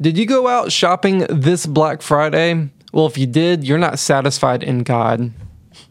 [0.00, 2.70] Did you go out shopping this Black Friday?
[2.92, 5.32] Well, if you did, you're not satisfied in God.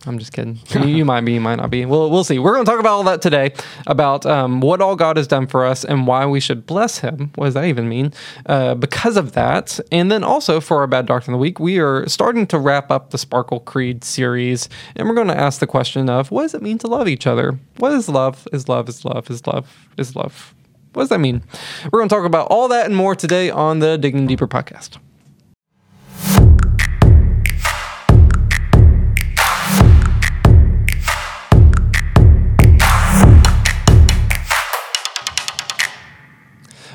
[0.07, 0.59] I'm just kidding.
[0.75, 1.85] You, you might be, you might not be.
[1.85, 2.37] We'll, we'll see.
[2.37, 3.53] We're going to talk about all that today
[3.87, 7.31] about um, what all God has done for us and why we should bless Him.
[7.35, 8.13] What does that even mean?
[8.45, 9.79] Uh, because of that.
[9.91, 12.91] And then also for our Bad Doctrine of the Week, we are starting to wrap
[12.91, 14.67] up the Sparkle Creed series.
[14.95, 17.25] And we're going to ask the question of what does it mean to love each
[17.25, 17.57] other?
[17.77, 18.47] What is love?
[18.51, 20.53] Is love, is love, is love, is love?
[20.95, 21.43] What does that mean?
[21.91, 24.97] We're going to talk about all that and more today on the Digging Deeper podcast.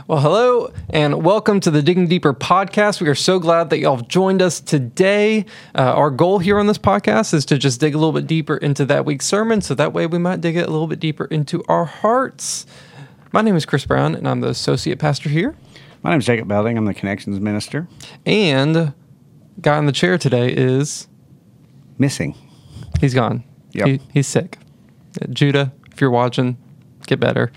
[0.06, 3.02] Well, hello and welcome to the Digging Deeper podcast.
[3.02, 5.44] We are so glad that y'all have joined us today.
[5.74, 8.56] Uh, our goal here on this podcast is to just dig a little bit deeper
[8.56, 11.26] into that week's sermon, so that way we might dig it a little bit deeper
[11.26, 12.64] into our hearts.
[13.32, 15.54] My name is Chris Brown, and I'm the associate pastor here.
[16.02, 16.76] My name is Jacob Belding.
[16.76, 17.86] I'm the connections minister.
[18.26, 18.92] And
[19.60, 21.06] guy in the chair today is
[21.96, 22.34] Missing.
[23.00, 23.44] he's gone.
[23.72, 23.86] Yep.
[23.86, 24.58] He, he's sick.
[25.22, 26.56] Uh, Judah, if you're watching,
[27.06, 27.52] get better.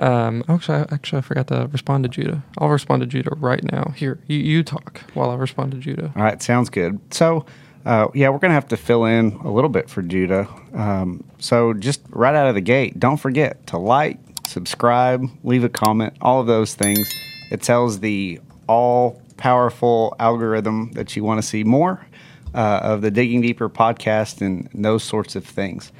[0.00, 2.42] Um, actually, I, actually, I forgot to respond to Judah.
[2.58, 3.92] I'll respond to Judah right now.
[3.94, 6.12] Here, you, you talk while I respond to Judah.
[6.16, 6.98] All right, sounds good.
[7.14, 7.46] So,
[7.86, 10.48] uh, yeah, we're going to have to fill in a little bit for Judah.
[10.72, 15.68] Um, so, just right out of the gate, don't forget to like, subscribe, leave a
[15.68, 17.12] comment, all of those things.
[17.50, 22.06] It tells the all powerful algorithm that you want to see more
[22.54, 25.92] uh, of the Digging Deeper podcast and those sorts of things.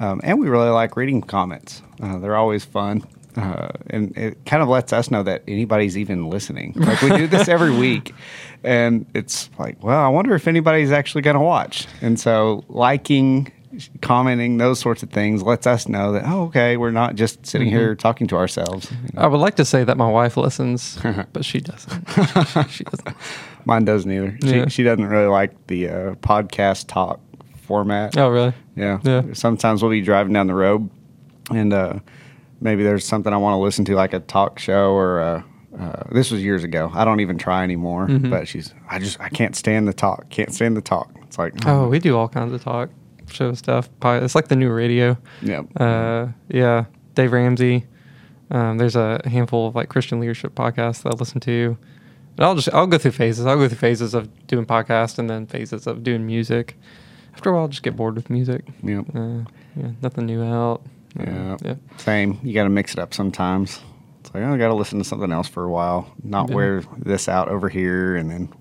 [0.00, 3.04] Um, and we really like reading comments, uh, they're always fun.
[3.36, 6.74] Uh, and it kind of lets us know that anybody's even listening.
[6.76, 8.12] Like we do this every week,
[8.64, 11.86] and it's like, well, I wonder if anybody's actually going to watch.
[12.00, 13.52] And so, liking,
[14.00, 17.68] commenting, those sorts of things lets us know that oh, okay, we're not just sitting
[17.68, 18.90] here talking to ourselves.
[19.16, 20.98] I would like to say that my wife listens,
[21.32, 22.08] but she doesn't.
[22.70, 23.16] She, doesn't.
[23.64, 24.36] Mine doesn't either.
[24.42, 24.64] Yeah.
[24.64, 27.20] She, she doesn't really like the uh, podcast talk
[27.62, 28.16] format.
[28.16, 28.52] Oh, really?
[28.76, 29.00] Yeah.
[29.02, 29.22] Yeah.
[29.32, 30.90] Sometimes we'll be driving down the road,
[31.50, 32.00] and uh,
[32.60, 35.20] maybe there's something I want to listen to, like a talk show or.
[35.20, 35.42] Uh,
[35.78, 36.90] uh, this was years ago.
[36.92, 38.08] I don't even try anymore.
[38.08, 38.28] Mm-hmm.
[38.28, 40.28] But she's, I just, I can't stand the talk.
[40.28, 41.12] Can't stand the talk.
[41.22, 42.90] It's like, Oh, we do all kinds of talk,
[43.32, 43.88] show stuff.
[44.02, 45.16] It's like the new radio.
[45.42, 47.86] yeah, Uh, yeah, Dave Ramsey.
[48.50, 51.76] Um, there's a handful of like Christian leadership podcasts that I listen to.
[52.36, 53.46] And I'll just I'll go through phases.
[53.46, 56.76] I'll go through phases of doing podcasts and then phases of doing music.
[57.34, 58.64] After a while, I'll just get bored with music.
[58.82, 59.44] yeah, Uh,
[59.76, 60.82] yeah, nothing new out.
[61.18, 61.56] Uh, yeah.
[61.64, 61.74] yeah.
[61.96, 62.38] Same.
[62.42, 63.80] You got to mix it up sometimes.
[64.20, 66.12] It's like, oh, I got to listen to something else for a while.
[66.24, 66.54] Not Yeah.
[66.56, 68.52] wear this out over here, and then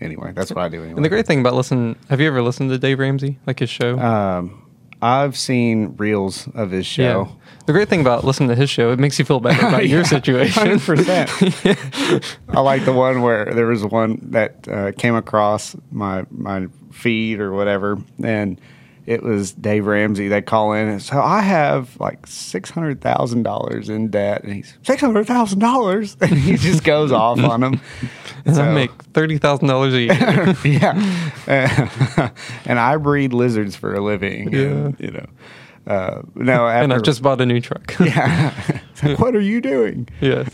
[0.00, 0.78] anyway, that's what I do.
[0.82, 0.96] Anyway.
[0.96, 3.70] And the great thing about listen, have you ever listened to Dave Ramsey, like his
[3.70, 3.98] show?
[3.98, 4.60] Um,
[5.02, 7.28] I've seen reels of his show.
[7.66, 10.04] The great thing about listening to his show, it makes you feel better about your
[10.04, 10.62] situation.
[10.62, 12.36] 100%.
[12.48, 17.40] I like the one where there was one that uh, came across my my feed
[17.40, 18.58] or whatever, and
[19.06, 20.28] it was Dave Ramsey.
[20.28, 24.54] They call in and so I have like six hundred thousand dollars in debt, and
[24.54, 27.80] he's six hundred thousand dollars, and he just goes off on them.
[28.44, 30.56] and I make thirty thousand dollars a year.
[30.64, 32.30] yeah,
[32.66, 34.54] and I breed lizards for a living.
[34.54, 35.26] And, you know,
[35.86, 37.94] uh, no, and I just bought a new truck.
[38.00, 38.54] yeah.
[39.02, 40.08] Like, what are you doing?
[40.20, 40.48] yes.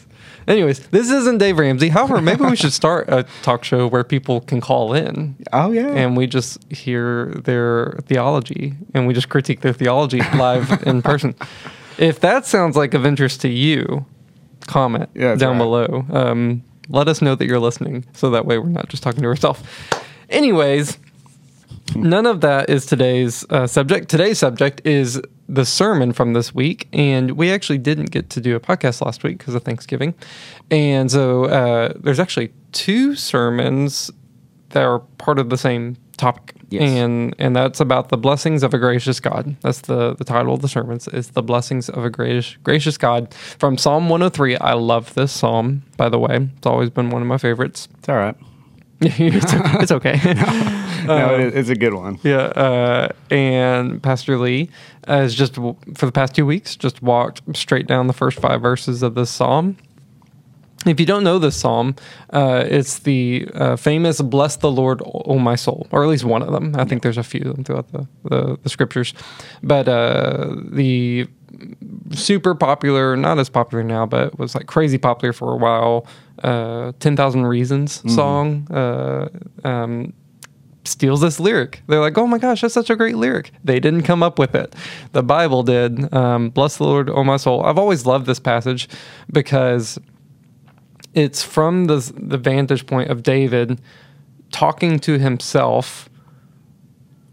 [0.51, 1.91] Anyways, this isn't Dave Ramsey.
[1.91, 5.87] However, maybe we should start a talk show where people can call in Oh yeah,
[5.89, 11.37] and we just hear their theology and we just critique their theology live in person.
[11.99, 14.05] If that sounds like of interest to you,
[14.67, 15.59] comment Yeah, down right.
[15.59, 16.05] below.
[16.11, 19.29] Um, let us know that you're listening so that way we're not just talking to
[19.29, 19.63] ourselves.
[20.31, 20.99] Anyways,
[21.95, 24.09] none of that is today's uh, subject.
[24.09, 25.21] Today's subject is
[25.53, 29.25] the sermon from this week, and we actually didn't get to do a podcast last
[29.25, 30.15] week because of Thanksgiving,
[30.71, 34.11] and so uh, there's actually two sermons
[34.71, 36.83] that are part of the same topic, Yes.
[36.83, 39.57] and and that's about the blessings of a gracious God.
[39.63, 43.35] That's the the title of the sermons is the blessings of a gracious gracious God
[43.35, 44.57] from Psalm 103.
[44.59, 46.49] I love this psalm, by the way.
[46.57, 47.89] It's always been one of my favorites.
[47.99, 48.37] it's all right.
[49.81, 50.21] it's, okay.
[51.07, 52.19] No, Um, it, it's a good one.
[52.23, 54.69] Yeah, uh, and Pastor Lee
[55.09, 59.03] has just for the past two weeks just walked straight down the first five verses
[59.03, 59.79] of this psalm.
[60.87, 61.95] If you don't know this psalm,
[62.35, 66.43] uh, it's the uh, famous "Bless the Lord, O my soul," or at least one
[66.43, 66.75] of them.
[66.77, 69.15] I think there's a few of them throughout the the, the scriptures,
[69.63, 71.27] but uh, the
[72.13, 76.07] super popular, not as popular now, but was like crazy popular for a while.
[76.43, 78.67] Uh, Ten Thousand Reasons song.
[78.71, 79.29] Uh,
[79.65, 80.13] um,
[80.85, 81.83] steals this lyric.
[81.87, 83.53] They're like, oh my gosh, that's such a great lyric.
[83.63, 84.75] They didn't come up with it.
[85.13, 86.13] The Bible did.
[86.13, 87.65] Um, Bless the Lord, oh my soul.
[87.65, 88.89] I've always loved this passage
[89.33, 89.99] because
[91.15, 93.81] it's from the the vantage point of David
[94.51, 96.10] talking to himself,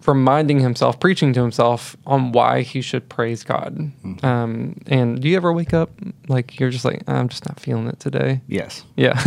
[0.08, 3.92] reminding himself, preaching to himself on why he should praise God.
[4.24, 5.90] Um, and do you ever wake up
[6.28, 8.42] like you're just like I'm just not feeling it today?
[8.48, 8.84] Yes.
[8.96, 9.22] Yeah,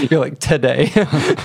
[0.10, 0.90] you're like today.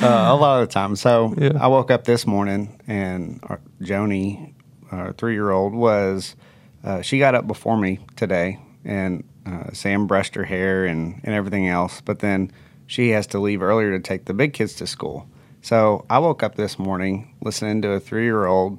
[0.00, 0.94] Uh, a lot of the time.
[0.94, 1.52] So Yeah.
[1.58, 4.52] I woke up this morning and our, Joni,
[4.90, 6.36] our three year old, was,
[6.84, 11.34] uh, she got up before me today and uh, Sam brushed her hair and, and
[11.34, 12.02] everything else.
[12.02, 12.52] But then
[12.86, 15.28] she has to leave earlier to take the big kids to school.
[15.66, 18.78] So I woke up this morning listening to a three year old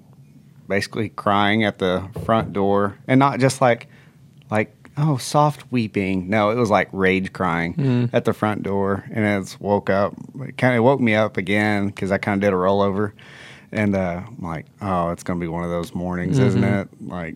[0.70, 3.90] basically crying at the front door and not just like,
[4.50, 6.30] like, oh, soft weeping.
[6.30, 9.04] No, it was like rage crying at the front door.
[9.12, 12.48] And it's woke up, it kind of woke me up again because I kind of
[12.48, 13.12] did a rollover.
[13.74, 16.88] And uh, I'm like, oh, it's going to be one of those mornings, isn't it?
[17.02, 17.36] Like,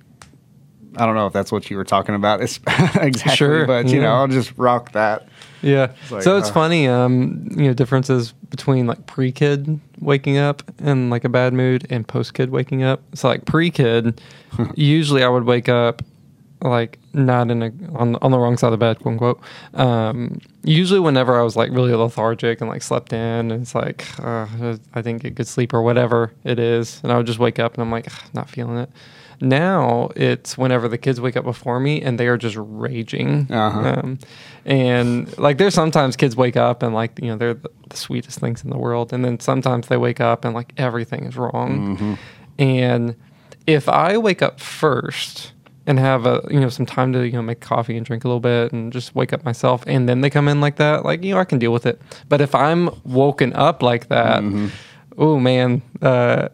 [0.98, 4.12] I don't know if that's what you were talking about exactly, Sure, but you know.
[4.12, 5.28] I'll just rock that.
[5.62, 5.94] Yeah.
[6.10, 10.64] like, so it's uh, funny, um, you know, differences between like pre kid waking up
[10.80, 13.02] in like a bad mood and post kid waking up.
[13.16, 14.22] So like pre kid,
[14.76, 16.02] usually I would wake up
[16.64, 19.42] like not in a on on the wrong side of the bed, quote unquote.
[19.74, 24.08] Um, usually whenever I was like really lethargic and like slept in, and it's like
[24.20, 24.48] uh,
[24.94, 27.74] I didn't get good sleep or whatever it is, and I would just wake up
[27.74, 28.90] and I'm like not feeling it.
[29.42, 33.52] Now it's whenever the kids wake up before me and they are just raging.
[33.52, 33.96] Uh-huh.
[33.98, 34.20] Um,
[34.66, 38.40] and like there's sometimes kids wake up and like you know they're the, the sweetest
[38.40, 42.18] things in the world, and then sometimes they wake up and like everything is wrong.
[42.60, 43.16] And
[43.66, 45.54] if I wake up first
[45.88, 48.28] and have a you know some time to you know make coffee and drink a
[48.28, 51.24] little bit and just wake up myself, and then they come in like that, like
[51.24, 52.00] you know I can deal with it.
[52.30, 54.44] But if I'm woken up like that,
[55.18, 55.82] oh man.
[56.02, 56.50] Uh,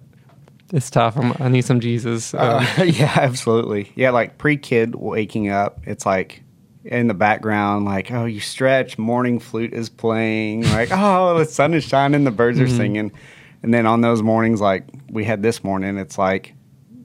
[0.74, 1.18] it's tough.
[1.18, 2.34] I'm, I need some Jesus.
[2.34, 3.92] Um, Uh, yeah, absolutely.
[3.96, 6.44] Yeah, like pre kid waking up, it's like
[6.84, 11.74] in the background, like, oh, you stretch, morning flute is playing, like, oh, the sun
[11.74, 13.12] is shining, the birds are singing.
[13.64, 16.54] And then on those mornings, like we had this morning, it's like,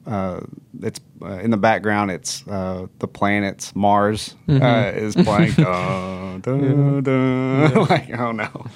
[0.06, 0.40] uh,
[0.82, 5.52] it's uh, in the background, it's uh, the planets, Mars uh, is playing.
[5.56, 7.74] dun, dun, dun.
[7.86, 8.66] like, oh no.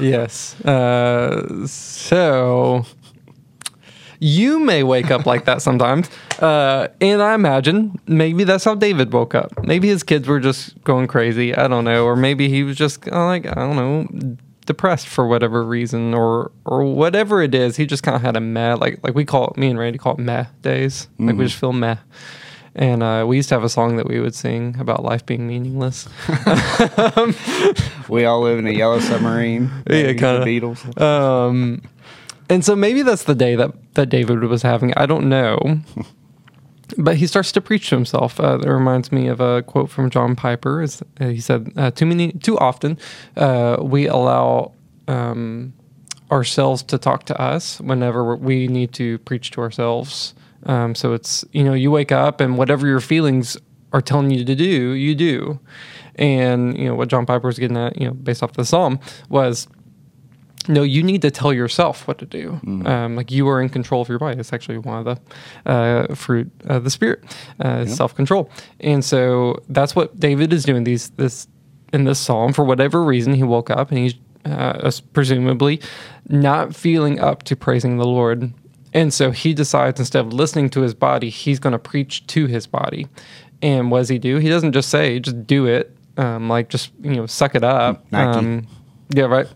[0.00, 0.60] Yes.
[0.64, 2.84] Uh, so
[4.24, 6.08] you may wake up like that sometimes.
[6.38, 9.62] Uh, and I imagine maybe that's how David woke up.
[9.64, 11.54] Maybe his kids were just going crazy.
[11.54, 12.06] I don't know.
[12.06, 16.52] Or maybe he was just uh, like, I don't know, depressed for whatever reason or
[16.64, 17.76] or whatever it is.
[17.76, 19.98] He just kind of had a meh, like like we call it, me and Randy
[19.98, 21.06] call it meh days.
[21.18, 21.96] Like we just feel meh.
[22.76, 25.46] And uh, we used to have a song that we would sing about life being
[25.46, 26.08] meaningless.
[28.08, 29.70] We all live in a yellow submarine.
[29.90, 30.44] Yeah, kinda.
[30.44, 31.00] Beatles.
[31.00, 31.82] Um,
[32.48, 34.92] and so maybe that's the day that, that David was having.
[34.94, 35.80] I don't know.
[36.98, 38.38] But he starts to preach to himself.
[38.38, 40.82] Uh, that reminds me of a quote from John Piper.
[40.82, 42.98] Is uh, he said, uh, "Too many, too often,
[43.38, 44.72] uh, we allow
[45.08, 45.72] um,
[46.30, 50.34] ourselves to talk to us whenever we need to preach to ourselves."
[50.66, 53.56] Um, so it's you know you wake up and whatever your feelings
[53.94, 55.58] are telling you to do, you do.
[56.16, 59.00] And you know what John Piper was getting at, you know, based off the psalm,
[59.28, 59.68] was
[60.66, 62.58] no, you need to tell yourself what to do.
[62.86, 64.38] Um, like you are in control of your body.
[64.38, 65.18] It's actually one of
[65.64, 67.22] the uh, fruit of the spirit,
[67.60, 68.50] uh, self control.
[68.80, 70.84] And so that's what David is doing.
[70.84, 71.48] These this
[71.92, 74.14] in this psalm for whatever reason he woke up and he's
[74.44, 75.80] uh, presumably
[76.28, 78.52] not feeling up to praising the Lord.
[78.92, 82.46] And so he decides instead of listening to his body, he's going to preach to
[82.46, 83.06] his body.
[83.60, 84.38] And what does he do?
[84.38, 85.96] He doesn't just say, just do it.
[86.16, 88.10] Um, like just you know, suck it up.
[88.12, 88.38] Nike.
[88.38, 88.66] Um,
[89.10, 89.48] yeah, right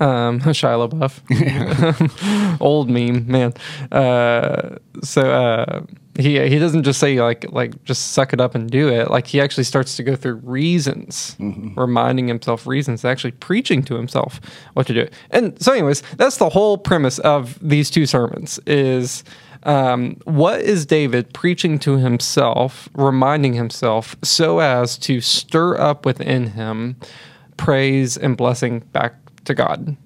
[0.00, 3.54] um, Shia LaBeouf, old meme man.
[3.92, 5.82] Uh, so uh,
[6.18, 9.10] he he doesn't just say like like just suck it up and do it.
[9.10, 14.40] Like he actually starts to go through reasons, reminding himself reasons, actually preaching to himself
[14.74, 15.08] what to do.
[15.30, 18.60] And so, anyways, that's the whole premise of these two sermons.
[18.66, 19.24] Is
[19.64, 26.48] um, what is David preaching to himself, reminding himself, so as to stir up within
[26.48, 26.96] him
[27.56, 29.96] praise and blessing back to God?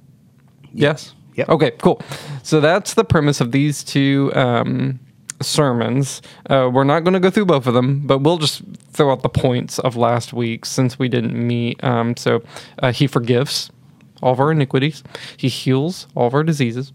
[0.73, 1.15] Yes.
[1.35, 1.49] Yep.
[1.49, 1.71] Okay.
[1.73, 2.03] Cool.
[2.43, 4.99] So that's the premise of these two um,
[5.41, 6.21] sermons.
[6.51, 9.23] Uh, we're not going to go through both of them, but we'll just throw out
[9.23, 11.83] the points of last week since we didn't meet.
[11.85, 12.43] Um, so
[12.81, 13.71] uh, he forgives
[14.23, 15.05] all of our iniquities.
[15.37, 16.93] He heals all of our diseases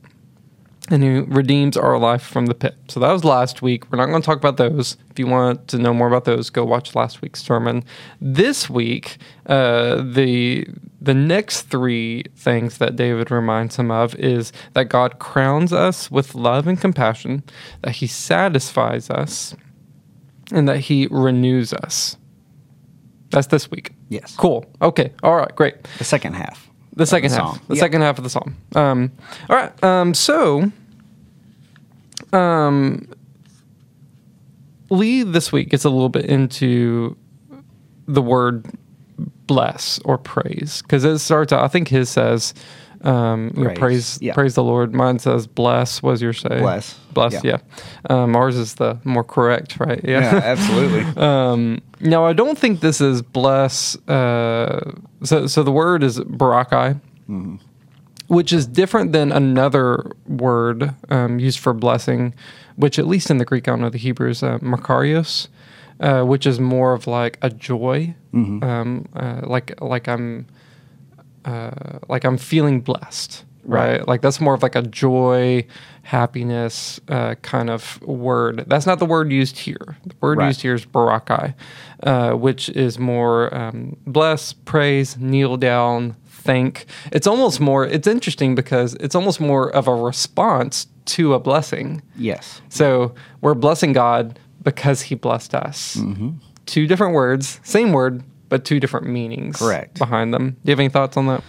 [0.90, 2.75] and he redeems our life from the pit.
[2.90, 3.90] So that was last week.
[3.92, 4.98] We're not going to talk about those.
[5.10, 7.84] If you want to know more about those, go watch last week's sermon.
[8.20, 10.68] This week, uh, the
[11.02, 16.34] the next three things that David reminds him of is that God crowns us with
[16.34, 17.44] love and compassion,
[17.82, 19.56] that He satisfies us,
[20.52, 22.18] and that He renews us.
[23.32, 23.92] That's this week.
[24.10, 24.36] Yes.
[24.36, 24.66] Cool.
[24.82, 25.12] Okay.
[25.24, 25.54] All right.
[25.56, 25.84] Great.
[25.98, 26.70] The second half.
[26.96, 27.68] The second the half.
[27.68, 27.82] The Yep.
[27.82, 28.56] second half of the psalm.
[28.76, 29.12] Um,
[29.50, 29.84] all right.
[29.84, 30.72] Um, so,
[32.32, 33.08] um,
[34.90, 37.18] Lee this week gets a little bit into
[38.08, 38.66] the word
[39.48, 41.64] bless or praise because it starts out.
[41.64, 42.54] I think his says,
[43.04, 43.80] um, you know, Praise.
[43.80, 44.34] praise, Yeah.
[44.34, 44.94] praise the Lord.
[44.94, 46.02] Mine says bless.
[46.02, 46.60] Was your say?
[46.60, 46.94] Bless.
[47.14, 47.34] Bless.
[47.44, 47.58] Yeah.
[48.10, 48.24] Yeah.
[48.24, 50.00] Um, ours is the more correct, right?
[50.04, 51.02] Yeah, absolutely.
[51.22, 53.96] Um, now, I don't think this is bless.
[54.08, 54.92] Uh,
[55.24, 57.00] so, so the word is barakai,
[58.28, 62.34] which is different than another word um, used for blessing,
[62.76, 65.48] which at least in the Greek, I don't know the Hebrew is uh, makarios,
[66.00, 70.48] uh, which is more of like a joy, um, uh, like like I'm
[71.46, 73.98] uh, like I'm feeling blessed, right?
[74.00, 74.08] Right.
[74.08, 75.66] Like that's more of like a joy,
[76.04, 78.66] happiness uh, kind of word.
[78.68, 79.98] That's not the word used here.
[80.06, 80.48] The word Right.
[80.48, 81.54] used here is barakai,
[82.04, 86.86] uh, which is more um, bless, praise, kneel down, thank.
[87.12, 87.86] It's almost more.
[87.86, 92.02] It's interesting because it's almost more of a response to a blessing.
[92.18, 92.62] yes.
[92.70, 95.98] So we're blessing God because He blessed us.
[95.98, 96.30] Mm-hmm.
[96.66, 98.24] Two different words, same word,
[98.54, 99.98] but two different meanings Correct.
[99.98, 100.52] behind them.
[100.52, 101.44] Do you have any thoughts on that?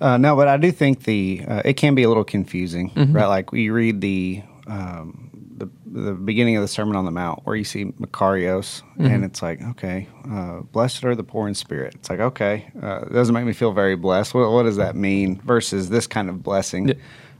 [0.00, 3.12] Uh, no, but I do think the uh, it can be a little confusing, Mm-hmm.
[3.14, 3.26] right?
[3.26, 7.56] Like we read the um, the the beginning of the Sermon on the Mount where
[7.56, 9.04] you see Makarios, Mm-hmm.
[9.06, 11.94] and it's like, okay, uh, blessed are the poor in spirit.
[11.96, 14.32] It's like, okay, uh, it doesn't make me feel very blessed.
[14.34, 16.92] What, what does that mean versus this kind of blessing,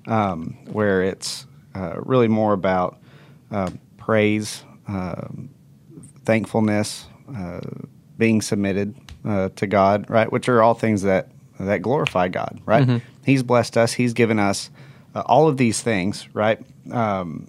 [0.07, 2.99] um, where it's uh, really more about
[3.51, 5.49] uh, praise, um
[6.25, 7.07] thankfulness,
[7.37, 7.61] uh,
[8.19, 8.95] being submitted
[9.27, 10.31] uh, to God, right?
[10.31, 11.29] Which are all things that
[11.59, 13.03] that glorify God, right?
[13.25, 13.95] He's blessed us.
[13.95, 14.71] He's given us
[15.15, 16.61] uh, all of these things, right?
[16.93, 17.49] Um,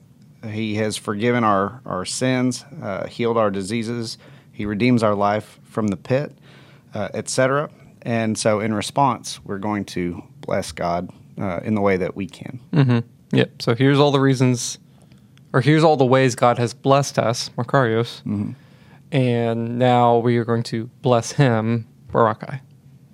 [0.49, 4.17] he has forgiven our our sins, uh, healed our diseases.
[4.51, 6.31] He redeems our life from the pit,
[6.93, 7.69] uh, etc.
[8.01, 12.27] And so, in response, we're going to bless God uh, in the way that we
[12.27, 12.59] can.
[12.73, 12.99] Mm-hmm.
[13.35, 13.61] Yep.
[13.61, 14.77] So here's all the reasons,
[15.53, 18.51] or here's all the ways God has blessed us, Makarios, Mm-hmm.
[19.11, 22.61] And now we are going to bless Him, Barakai.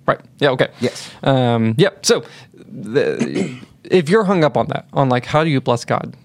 [0.06, 0.20] Right.
[0.38, 0.50] Yeah.
[0.50, 0.68] Okay.
[0.80, 1.10] Yes.
[1.22, 2.04] Um, yep.
[2.04, 2.24] So,
[2.54, 6.16] the, if you're hung up on that, on like how do you bless God?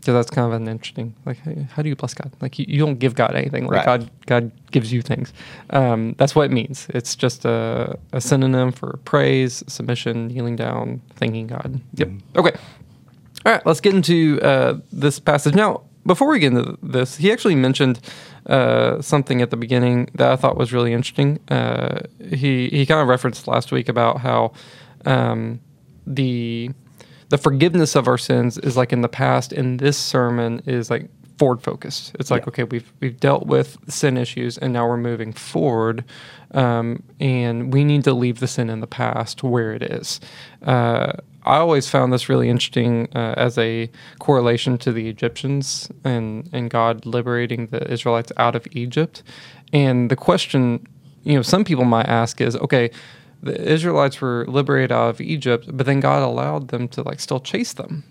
[0.00, 1.14] So that's kind of an interesting.
[1.26, 1.38] Like,
[1.70, 2.32] how do you bless God?
[2.40, 3.66] Like, you, you don't give God anything.
[3.66, 4.00] Like Right.
[4.00, 5.34] God, God gives you things.
[5.70, 6.86] Um, that's what it means.
[6.90, 11.80] It's just a, a synonym for praise, submission, kneeling down, thanking God.
[11.94, 12.08] Yep.
[12.36, 12.52] Okay.
[13.44, 13.66] All right.
[13.66, 15.82] Let's get into uh, this passage now.
[16.06, 18.00] Before we get into this, he actually mentioned
[18.48, 21.38] uh, something at the beginning that I thought was really interesting.
[21.48, 22.00] Uh,
[22.30, 24.52] he he kind of referenced last week about how
[25.04, 25.60] um,
[26.06, 26.70] the
[27.28, 31.10] the forgiveness of our sins is like in the past, and this sermon is like
[31.38, 32.16] forward focused.
[32.18, 32.48] It's like Yeah.
[32.48, 36.04] okay, we've we've dealt with sin issues, and now we're moving forward,
[36.52, 40.20] um, and we need to leave the sin in the past where it is.
[40.62, 41.12] Uh,
[41.48, 46.68] I always found this really interesting uh, as a correlation to the Egyptians and and
[46.68, 49.22] God liberating the Israelites out of Egypt.
[49.72, 50.86] And the question,
[51.24, 52.90] you know, some people might ask is, okay,
[53.42, 57.40] the Israelites were liberated out of Egypt, but then God allowed them to like still
[57.40, 58.04] chase them.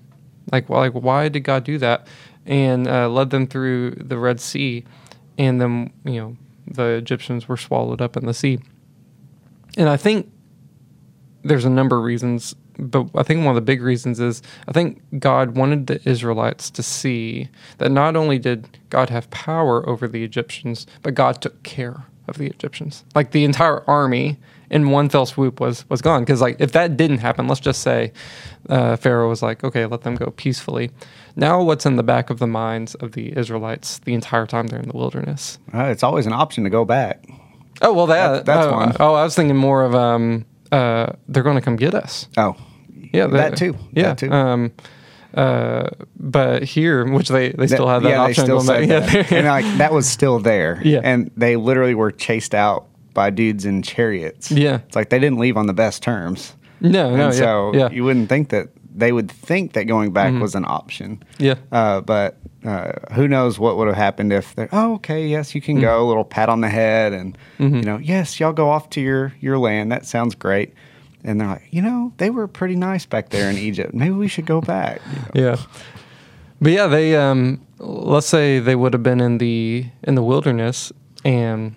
[0.51, 2.07] Like, well, like why did God do that?
[2.45, 4.83] And uh, led them through the Red Sea,
[5.37, 8.59] and then you know the Egyptians were swallowed up in the sea.
[9.77, 10.31] And I think
[11.43, 14.71] there's a number of reasons, but I think one of the big reasons is I
[14.71, 20.07] think God wanted the Israelites to see that not only did God have power over
[20.07, 23.03] the Egyptians, but God took care of the Egyptians.
[23.15, 24.37] Like the entire army
[24.69, 26.23] in one fell swoop was was gone.
[26.23, 28.11] Because like if that didn't happen, let's just say
[28.69, 30.91] uh, Pharaoh was like, okay, let them go peacefully.
[31.35, 34.79] Now, what's in the back of the minds of the Israelites the entire time they're
[34.79, 35.59] in the wilderness?
[35.73, 37.23] Uh, it's always an option to go back.
[37.81, 38.95] Oh well, that, That- that's oh, one.
[38.99, 42.27] Oh, I was thinking more of um, uh, they're going to come get us.
[42.35, 42.55] Oh,
[43.13, 43.75] Yeah, that the- too.
[43.93, 44.31] Yeah, that too.
[44.31, 44.71] Um,
[45.33, 48.43] uh, but here, which they they still have that yeah, option.
[48.43, 49.13] They still said that.
[49.31, 50.81] Yeah, and like that was still there.
[50.85, 51.01] Yeah.
[51.03, 54.51] and they literally were chased out by dudes in chariots.
[54.51, 54.79] Yeah.
[54.87, 56.53] it's like they didn't leave on the best terms.
[56.79, 60.11] no, no, and yeah, so yeah, you wouldn't think that they would think that going
[60.11, 61.21] back was an option.
[61.39, 65.53] yeah, Uh, but uh, who knows what would have happened if they're oh okay yes
[65.55, 65.81] you can Mm.
[65.81, 67.75] go a little pat on the head and Mm-hmm.
[67.75, 70.73] you know yes y'all go off to your your land that sounds great
[71.27, 74.27] and they're like you know they were pretty nice back there in Egypt maybe we
[74.27, 74.99] should go back
[75.35, 75.49] you know?
[75.49, 75.57] yeah.
[76.59, 80.91] But yeah, they um, let's say they would have been in the in the wilderness,
[81.23, 81.75] and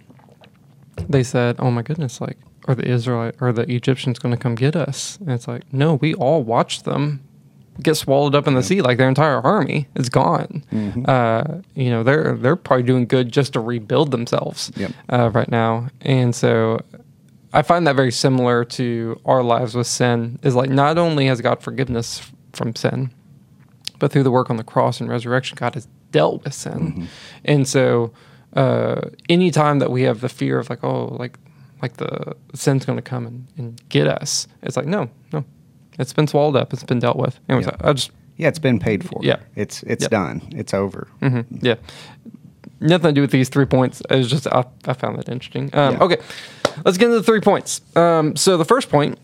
[1.07, 4.54] they said, "Oh my goodness, like are the Israelite or the Egyptians going to come
[4.54, 7.23] get us?" And it's like, no, we all watched them
[7.83, 8.80] get swallowed up in the sea.
[8.80, 10.64] Like their entire army is gone.
[10.73, 11.04] Mm-hmm.
[11.07, 14.92] Uh, you know, they're they're probably doing good just to rebuild themselves Yep.
[15.11, 15.88] uh, right now.
[16.00, 16.80] And so,
[17.52, 20.38] I find that very similar to our lives with sin.
[20.42, 23.11] Is like not only has God forgiveness from sin,
[23.99, 27.09] but through the work on the cross and resurrection, God has dealt with sin.
[27.45, 28.12] And so,
[28.54, 31.38] uh, anytime that we have the fear of like, oh, like,
[31.83, 35.45] like the sin's going to come and, and get us, it's like, no, no,
[35.99, 37.38] it's been swallowed up, it's been dealt with.
[37.49, 37.76] Anyways, Yeah.
[37.80, 39.21] I, I just, Yeah, it's been paid for.
[39.23, 39.37] Yeah.
[39.57, 40.11] It's it's Yep.
[40.11, 40.42] done.
[40.52, 41.09] It's over.
[41.23, 41.76] mhm, yeah,
[42.80, 44.02] nothing to do with these three points.
[44.11, 45.71] It's just I, I found that interesting.
[45.75, 46.02] Um, Yeah.
[46.04, 46.16] Okay,
[46.84, 47.80] let's get into the three points.
[47.96, 49.18] Um, so the first point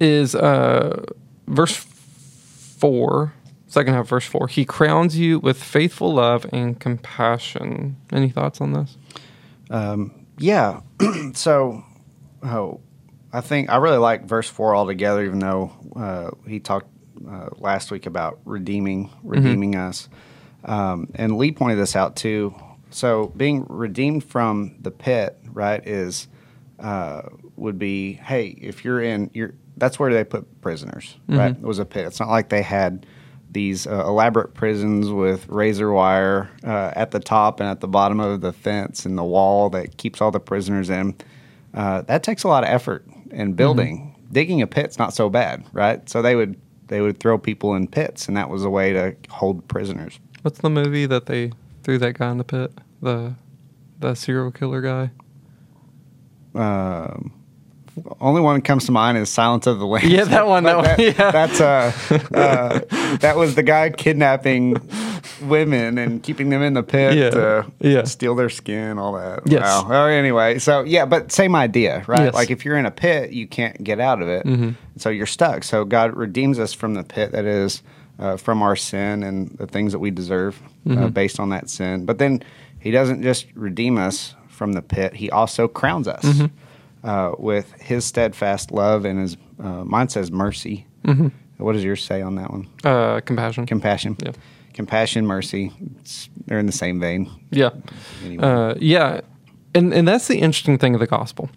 [0.00, 1.04] is uh,
[1.46, 3.32] verse four,
[3.66, 4.48] second half, verse four.
[4.48, 7.96] He crowns you with faithful love and compassion.
[8.12, 8.96] Any thoughts on this?
[10.38, 10.80] Yeah.
[11.34, 11.84] so,
[12.42, 12.80] oh,
[13.32, 15.24] I think I really like verse four altogether.
[15.24, 16.88] Even though uh, he talked
[17.28, 20.08] uh, last week about redeeming, redeeming us,
[20.64, 22.54] um, and Lee pointed this out too.
[22.94, 26.28] So, being redeemed from the pit, right, is
[26.78, 27.22] uh,
[27.56, 31.52] would be hey, if you're in, you're that's where they put prisoners, right?
[31.52, 32.06] It was a pit.
[32.06, 33.06] It's not like they had
[33.50, 38.20] these uh, elaborate prisons with razor wire uh, at the top and at the bottom
[38.20, 41.14] of the fence and the wall that keeps all the prisoners in.
[41.74, 44.14] Uh, that takes a lot of effort and building.
[44.30, 46.08] Digging a pit's not so bad, right?
[46.08, 46.58] So they would
[46.88, 50.18] they would throw people in pits, and that was a way to hold prisoners.
[50.42, 52.72] What's the movie that they threw that guy in the pit?
[53.00, 53.34] The
[53.98, 55.10] the serial killer guy.
[56.54, 57.32] Um,
[58.20, 60.08] only one that comes to mind is Silence of the Lambs.
[60.08, 61.30] Yeah, that one, that But one, yeah.
[61.30, 61.92] That's uh,
[62.34, 64.76] uh, that was the guy kidnapping
[65.42, 68.04] women and keeping them in the pit Yeah, to yeah.
[68.04, 69.40] steal their skin, all that.
[69.46, 69.62] Yes.
[69.62, 69.88] Wow.
[69.88, 72.20] Well, anyway, so yeah, but same idea, right?
[72.20, 72.28] Yes.
[72.28, 72.36] Mm-hmm.
[72.36, 74.46] Like if you're in a pit, you can't get out of it,
[74.96, 75.64] so you're stuck.
[75.64, 77.82] So God redeems us from the pit that is
[78.18, 81.02] uh, from our sin and the things that we deserve Mm-hmm.
[81.04, 82.04] uh, based on that sin.
[82.06, 82.42] But then
[82.80, 87.08] He doesn't just redeem us from the pit; He also crowns us Mm-hmm.
[87.08, 89.36] uh, with His steadfast love and His.
[89.62, 90.86] Uh, mine says mercy.
[91.58, 92.66] What does yours say on that one?
[92.82, 93.64] Uh, compassion.
[93.66, 94.16] Compassion.
[94.24, 94.32] Yeah.
[94.72, 95.70] Compassion, mercy.
[96.00, 97.30] It's, they're in the same vein.
[97.52, 97.70] Yeah.
[98.24, 98.42] Anyway.
[98.42, 99.20] Uh, yeah.
[99.74, 101.48] And and that's the interesting thing of the gospel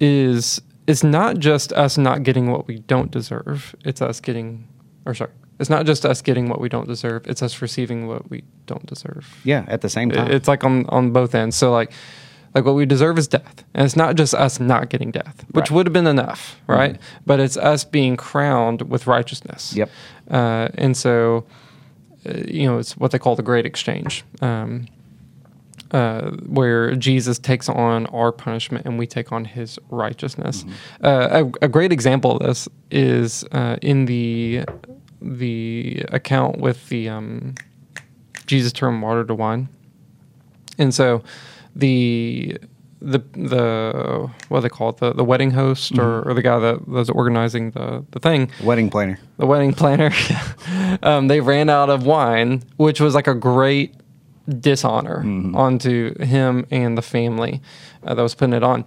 [0.00, 3.74] is it's not just us not getting what we don't deserve.
[3.84, 4.68] It's us getting
[5.06, 5.30] or sorry.
[5.60, 7.26] It's not just us getting what we don't deserve.
[7.28, 9.24] It's us receiving what we don't deserve.
[9.44, 10.30] Yeah, at the same time.
[10.30, 11.56] It's like on on both ends.
[11.56, 11.92] So like
[12.54, 13.64] like what we deserve is death.
[13.74, 15.64] And it's not just us not getting death, which Right.
[15.66, 15.74] Mm-hmm.
[15.74, 17.00] would have been enough, right?
[17.26, 19.74] But it's us being crowned with righteousness.
[19.76, 19.90] Yep.
[20.30, 21.44] Uh, and so,
[22.26, 24.86] uh, you know, it's what they call the great exchange, um,
[25.90, 30.64] uh, where Jesus takes on our punishment and we take on his righteousness.
[31.02, 34.64] Uh, a, a great example of this is uh, in the
[35.24, 37.54] the account with the um,
[38.46, 39.68] Jesus turned water to wine,
[40.78, 41.22] and so
[41.74, 42.58] the
[43.00, 44.98] the the what do they call it?
[44.98, 48.50] The, the wedding host or, or the guy that was organizing the, the thing.
[48.62, 49.18] Wedding planner.
[49.36, 50.10] the wedding planner,
[51.02, 53.94] um, they ran out of wine, which was like a great
[54.60, 55.22] dishonor
[55.56, 57.62] onto him and the family
[58.04, 58.84] uh, that was putting it on.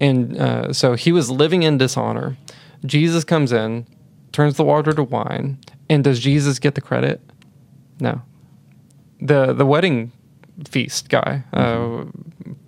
[0.00, 2.36] And uh, so he was living in dishonor.
[2.84, 3.86] Jesus comes in,
[4.32, 7.20] turns the water to wine, and does Jesus get the credit?
[8.00, 8.22] No.
[9.20, 10.12] The the wedding
[10.68, 12.04] feast guy, uh,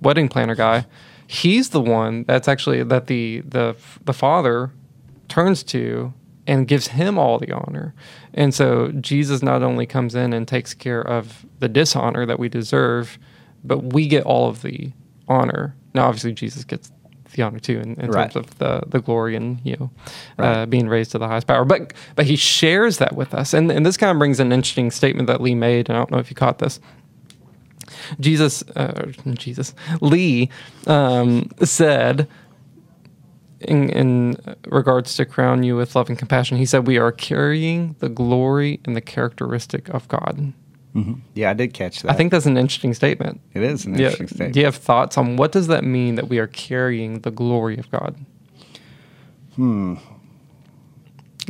[0.00, 0.86] wedding planner guy,
[1.26, 4.70] he's the one that's actually that the the the father
[5.28, 6.12] turns to
[6.46, 7.94] and gives him all the honor.
[8.34, 12.48] And so Jesus not only comes in and takes care of the dishonor that we
[12.48, 13.18] deserve,
[13.64, 14.92] but we get all of the
[15.28, 15.76] honor.
[15.94, 16.90] Now, obviously, Jesus gets
[17.32, 18.30] the honor too in, in Right.
[18.30, 19.90] terms of the, the glory and you know
[20.38, 21.64] uh, being raised to the highest power.
[21.64, 24.90] But but he shares that with us, and and this kind of brings an interesting
[24.90, 25.88] statement that Lee made.
[25.88, 26.80] And I don't know if you caught this.
[28.20, 30.48] Jesus, uh, Jesus, Lee
[30.86, 32.26] um, said
[33.60, 37.96] in, in regards to crown you with love and compassion, he said, We are carrying
[37.98, 40.52] the glory and the characteristic of God.
[41.34, 42.10] Yeah, I did catch that.
[42.10, 43.40] I think that's an interesting statement.
[43.54, 43.98] it is an Yeah.
[44.06, 44.54] interesting statement.
[44.54, 47.78] Do you have thoughts on what does that mean that we are carrying the glory
[47.78, 48.14] of God?
[49.56, 49.94] Hmm.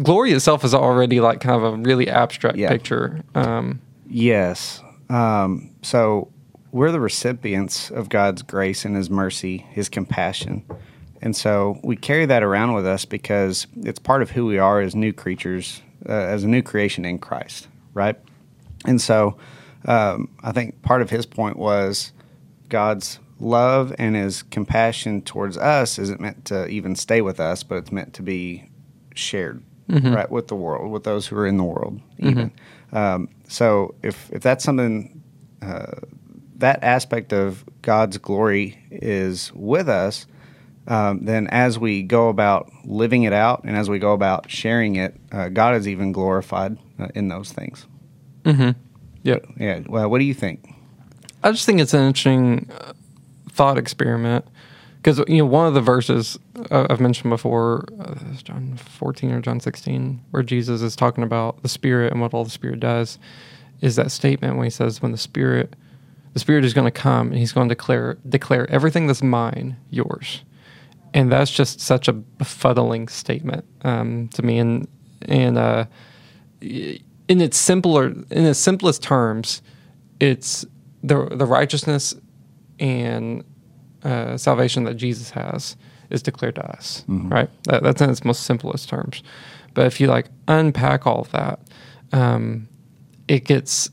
[0.02, 2.68] Glory itself is already like kind of a really abstract Yeah.
[2.68, 3.22] picture.
[3.34, 4.82] Um, Yes.
[5.10, 6.28] Um, so
[6.70, 10.62] we're the recipients of God's grace and His mercy, His compassion.
[11.20, 14.80] And so we carry that around with us because it's part of who we are
[14.80, 18.16] as new creatures, uh, as a new creation in Christ, right?
[18.84, 19.36] And so
[19.84, 22.12] um, I think part of his point was
[22.68, 27.76] God's love and his compassion towards us isn't meant to even stay with us, but
[27.76, 28.70] it's meant to be
[29.14, 29.62] shared,
[30.14, 32.52] right, with the world, with those who are in the world, even.
[32.92, 35.22] Um, so if if that's something,
[35.60, 35.92] uh,
[36.58, 40.26] that aspect of God's glory is with us,
[40.86, 44.96] um, then as we go about living it out and as we go about sharing
[44.96, 47.86] it, uh, God is even glorified uh, in those things.
[49.22, 49.46] Yep.
[49.58, 49.80] Yeah.
[49.86, 50.74] Well, what do you think?
[51.42, 52.92] I just think it's an interesting uh,
[53.50, 54.46] thought experiment
[55.02, 56.38] because you know one of the verses
[56.70, 61.62] uh, I've mentioned before, uh, John 14 or John 16, where Jesus is talking about
[61.62, 63.18] the Spirit and what all the Spirit does,
[63.80, 65.74] is that statement when he says, "When the Spirit,
[66.34, 69.76] the Spirit is going to come and He's going to declare declare everything that's mine
[69.90, 70.44] yours,"
[71.12, 74.86] and that's just such a befuddling statement um, to me, and
[75.22, 75.86] and uh,
[77.28, 79.62] in its simpler in its simplest terms,
[80.20, 80.64] it's
[81.02, 82.14] the the righteousness
[82.78, 83.44] and
[84.02, 85.76] uh, salvation that Jesus has
[86.10, 87.50] is declared to us, right?
[87.64, 89.22] That, that's in its most simplest terms.
[89.74, 91.60] But if you like unpack all of that,
[92.12, 92.68] um,
[93.28, 93.90] it gets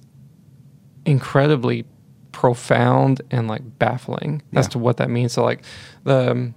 [1.05, 1.85] incredibly
[2.31, 5.33] profound and like baffling as to what that means.
[5.33, 5.63] So like
[6.03, 6.55] the um,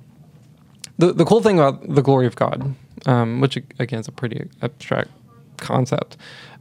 [0.99, 2.75] the the cool thing about the glory of God,
[3.07, 5.11] um, which again is a pretty abstract
[5.59, 6.17] concept,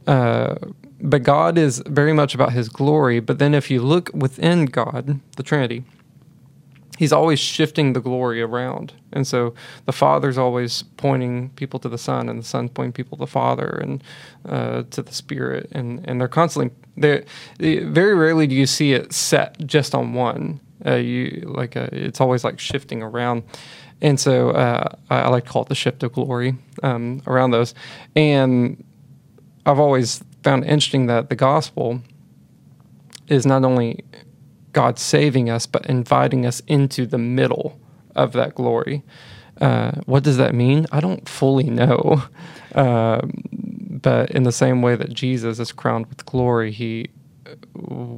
[0.06, 0.56] uh,
[1.00, 3.20] but God is very much about His glory.
[3.20, 5.84] But then if you look within God, the Trinity,
[6.98, 9.54] He's always shifting the glory around, and so
[9.86, 13.26] the Father's always pointing people to the Son, and the Son pointing people to the
[13.26, 14.04] Father and
[14.46, 17.24] uh, to the Spirit, and and they're constantly they
[17.56, 20.60] very rarely do you see it set just on one.
[20.84, 23.42] Uh, you like uh, it's always like shifting around,
[24.00, 27.52] and so uh, I, I like to call it the shift of glory um, around
[27.52, 27.74] those.
[28.14, 28.84] And
[29.66, 32.00] I've always found interesting that the gospel
[33.28, 34.04] is not only
[34.72, 37.78] God saving us, but inviting us into the middle
[38.16, 39.02] of that glory.
[39.60, 40.86] Uh, what does that mean?
[40.92, 42.22] I don't fully know.
[42.74, 43.32] Um,
[44.02, 47.10] but in the same way that Jesus is crowned with glory, he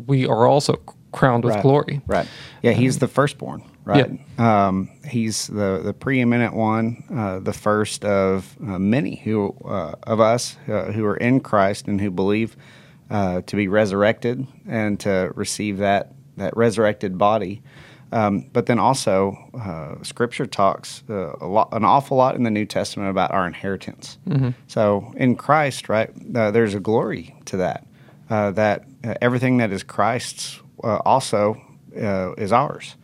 [0.06, 0.74] we are also
[1.10, 1.62] crowned with Right.
[1.62, 2.00] glory.
[2.06, 2.28] Right.
[2.62, 3.64] Yeah, he's the firstborn.
[3.84, 4.10] Right.
[4.38, 10.20] Um, he's the the preeminent one, uh, the first of uh, many who uh, of
[10.20, 12.56] us uh, who are in Christ and who believe
[13.10, 17.62] uh, to be resurrected and to receive that that resurrected body.
[18.12, 22.50] Um, but then also, uh, Scripture talks uh, a lot, an awful lot in the
[22.50, 24.18] New Testament about our inheritance.
[24.68, 27.86] So in Christ, right, uh, there's a glory to that.
[28.30, 31.60] Uh, that uh, everything that is Christ's uh, also
[32.00, 32.94] uh, is ours.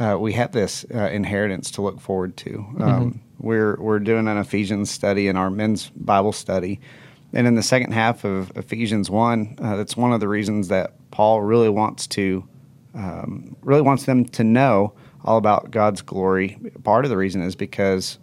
[0.00, 2.64] Uh, we have this uh, inheritance to look forward to.
[2.80, 6.80] Um, We're we're doing an Ephesians study in our men's Bible study,
[7.32, 10.92] and in the second half of Ephesians one, uh, that's one of the reasons that
[11.10, 12.46] Paul really wants to
[12.94, 14.92] um, really wants them to know
[15.24, 16.58] all about God's glory.
[16.82, 18.18] Part of the reason is because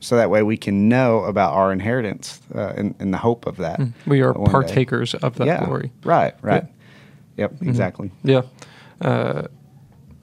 [0.00, 3.56] so that way we can know about our inheritance uh, and, and the hope of
[3.56, 3.80] that.
[4.06, 4.44] We are day.
[4.44, 5.92] partakers of that yeah, glory.
[6.04, 6.64] Right, right.
[7.36, 8.10] Yep, exactly.
[8.22, 8.42] Yeah.
[9.00, 9.48] Uh,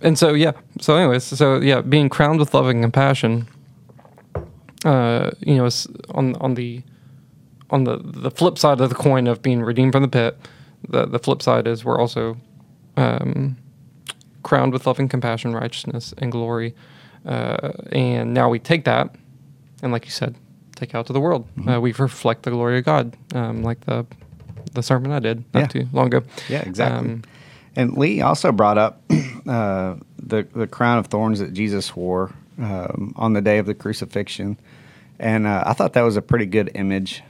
[0.03, 0.51] and so, yeah.
[0.79, 3.47] So, anyways, so yeah, being crowned with love and compassion,
[4.85, 5.69] uh, you know,
[6.11, 6.83] on on the
[7.69, 10.37] on the the flip side of the coin of being redeemed from the pit.
[10.87, 12.37] The the flip side is we're also
[12.97, 13.57] um,
[14.43, 16.75] crowned with love and compassion, righteousness and glory.
[17.25, 19.15] Uh, and now we take that,
[19.81, 20.35] and like you said,
[20.75, 21.47] take out to the world.
[21.57, 21.69] Mm-hmm.
[21.69, 24.05] Uh, we reflect the glory of God, um, like the
[24.73, 25.67] the sermon I did not Yeah.
[25.67, 26.23] too long ago.
[26.49, 27.09] Yeah, exactly.
[27.11, 27.23] Um,
[27.75, 29.01] and Lee also brought up
[29.47, 33.73] uh, the the crown of thorns that Jesus wore um, on the day of the
[33.73, 34.57] crucifixion,
[35.19, 37.23] and uh, I thought that was a pretty good image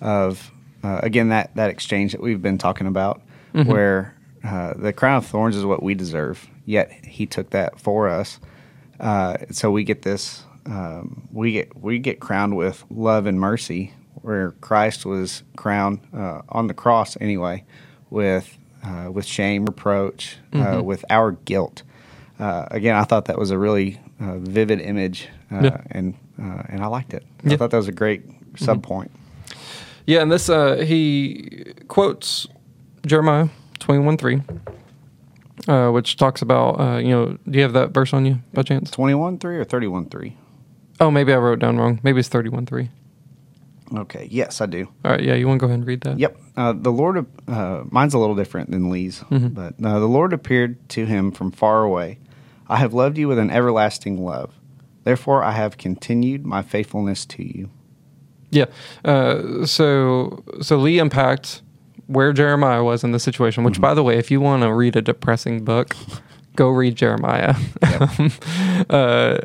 [0.00, 0.50] of
[0.82, 3.22] uh, again that that exchange that we've been talking about,
[3.66, 8.08] where uh, the crown of thorns is what we deserve, yet He took that for
[8.08, 8.38] us,
[9.00, 10.42] uh, so we get this.
[10.66, 16.42] Um, we get we get crowned with love and mercy, where Christ was crowned uh,
[16.48, 17.64] on the cross anyway,
[18.10, 21.82] with uh, with shame, reproach, uh, with our guilt.
[22.38, 25.80] Uh, again, I thought that was a really uh, vivid image, uh, Yeah.
[25.90, 27.22] and uh, and I liked it.
[27.22, 27.48] I Yeah.
[27.50, 27.56] Mm-hmm.
[27.58, 28.22] thought that was a great
[28.56, 29.10] sub point.
[30.06, 32.46] Yeah, and this uh, he quotes
[33.06, 33.48] Jeremiah
[33.80, 34.42] twenty one three,
[35.68, 37.38] uh, which talks about uh, you know.
[37.48, 38.90] Do you have that verse on you by chance?
[38.90, 40.36] Twenty one three or thirty one three.
[41.00, 42.00] Oh, maybe I wrote it down wrong.
[42.02, 42.90] Maybe it's thirty one three.
[43.94, 44.28] Okay.
[44.30, 44.88] Yes, I do.
[45.04, 46.18] All right, yeah, you want to go ahead and read that?
[46.18, 46.36] Yep.
[46.56, 50.88] Uh, the Lord, uh, mine's a little different than Lee's, but uh, the Lord appeared
[50.90, 52.18] to him from far away.
[52.68, 54.54] I have loved you with an everlasting love.
[55.04, 57.70] Therefore, I have continued my faithfulness to you.
[58.50, 58.66] Yeah.
[59.04, 61.62] Uh, so so Lee unpacked
[62.06, 63.64] where Jeremiah was in the situation.
[63.64, 65.94] Which, by the way, if you want to read a depressing book,
[66.56, 67.54] go read Jeremiah.
[68.90, 69.38] uh,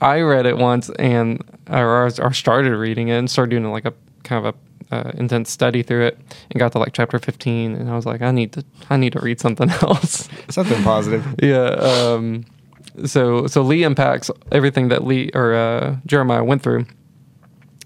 [0.00, 3.94] I read it once and or, or started reading it and started doing like a
[4.24, 4.58] kind of a
[4.94, 6.18] uh, intense study through it
[6.50, 9.12] and got to like chapter 15 and I was like I need to I need
[9.14, 10.28] to read something else.
[10.48, 11.24] Something positive.
[11.42, 11.70] yeah.
[11.70, 12.44] Um,
[13.04, 16.86] so so Lee impacts everything that Lee or uh, Jeremiah went through.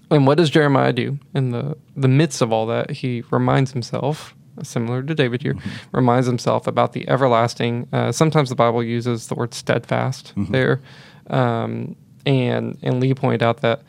[0.09, 2.91] And what does Jeremiah do in the the midst of all that?
[2.91, 5.55] He reminds himself, similar to David here,
[5.93, 7.87] reminds himself about the everlasting.
[7.93, 10.81] Uh, sometimes the Bible uses the word steadfast there,
[11.29, 13.81] um, and and Lee pointed out that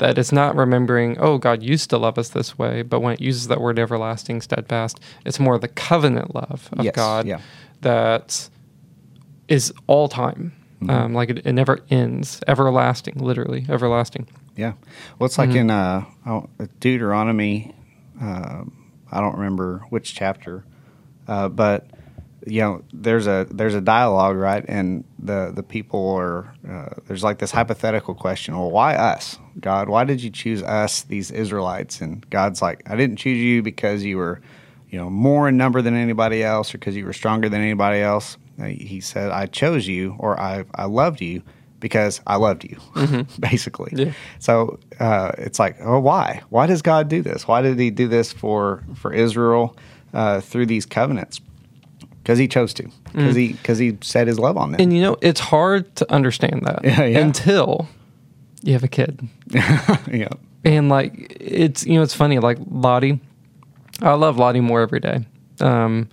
[0.00, 3.20] that it's not remembering, oh, God used to love us this way, but when it
[3.20, 7.40] uses that word everlasting, steadfast, it's more the covenant love of Yes, God yeah.
[7.82, 8.48] that
[9.46, 10.52] is all time.
[10.80, 10.90] Mm-hmm.
[10.90, 14.26] Um, like it, it never ends, everlasting, literally, everlasting.
[14.56, 14.72] Yeah.
[15.18, 16.48] Well, it's like in uh, oh,
[16.80, 17.74] Deuteronomy.
[18.20, 18.64] Uh,
[19.12, 20.64] I don't remember which chapter,
[21.28, 21.86] uh, but
[22.50, 24.64] you know, there's a there's a dialogue, right?
[24.66, 28.56] And the the people are uh, there's like this hypothetical question.
[28.58, 29.88] Well, why us, God?
[29.88, 32.00] Why did you choose us, these Israelites?
[32.00, 34.40] And God's like, I didn't choose you because you were,
[34.90, 38.00] you know, more in number than anybody else, or because you were stronger than anybody
[38.00, 38.36] else.
[38.60, 41.42] Uh, He said, I chose you, or I I loved you
[41.78, 42.76] because I loved you,
[43.40, 43.92] basically.
[43.94, 44.12] Yeah.
[44.38, 46.42] So uh, it's like, oh, why?
[46.50, 47.46] Why does God do this?
[47.48, 49.76] Why did He do this for for Israel
[50.12, 51.40] uh, through these covenants?
[52.22, 52.88] Because He chose to.
[53.12, 54.80] Because He because He set His love on them.
[54.80, 57.18] And you know, it's hard to understand that Yeah, yeah.
[57.18, 57.88] until
[58.62, 59.26] you have a kid.
[59.50, 60.28] yeah.
[60.64, 63.20] And like it's you know it's funny like Lottie,
[64.02, 65.24] I love Lottie more every day,
[65.60, 66.08] um,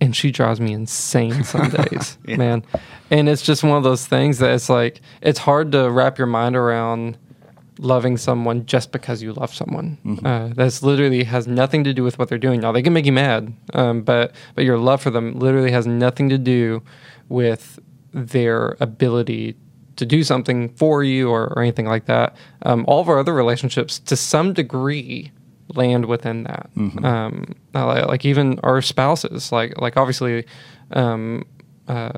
[0.00, 2.36] and she drives me insane some days, Yeah.
[2.36, 2.64] man.
[3.10, 6.26] And it's just one of those things that it's like it's hard to wrap your
[6.26, 7.16] mind around
[7.78, 9.98] loving someone just because you love someone.
[10.24, 12.60] Uh, that's literally has nothing to do with what they're doing.
[12.60, 15.86] Now they can make you mad, um, but but your love for them literally has
[15.86, 16.82] nothing to do
[17.28, 17.78] with
[18.12, 19.56] their ability
[19.96, 22.36] to do something for you or, or anything like that.
[22.62, 25.32] Um, all of our other relationships, to some degree,
[25.74, 26.70] land within that.
[27.04, 30.46] Um, uh, like, like even our spouses, like like obviously,
[30.92, 31.44] um,
[31.88, 32.10] uh,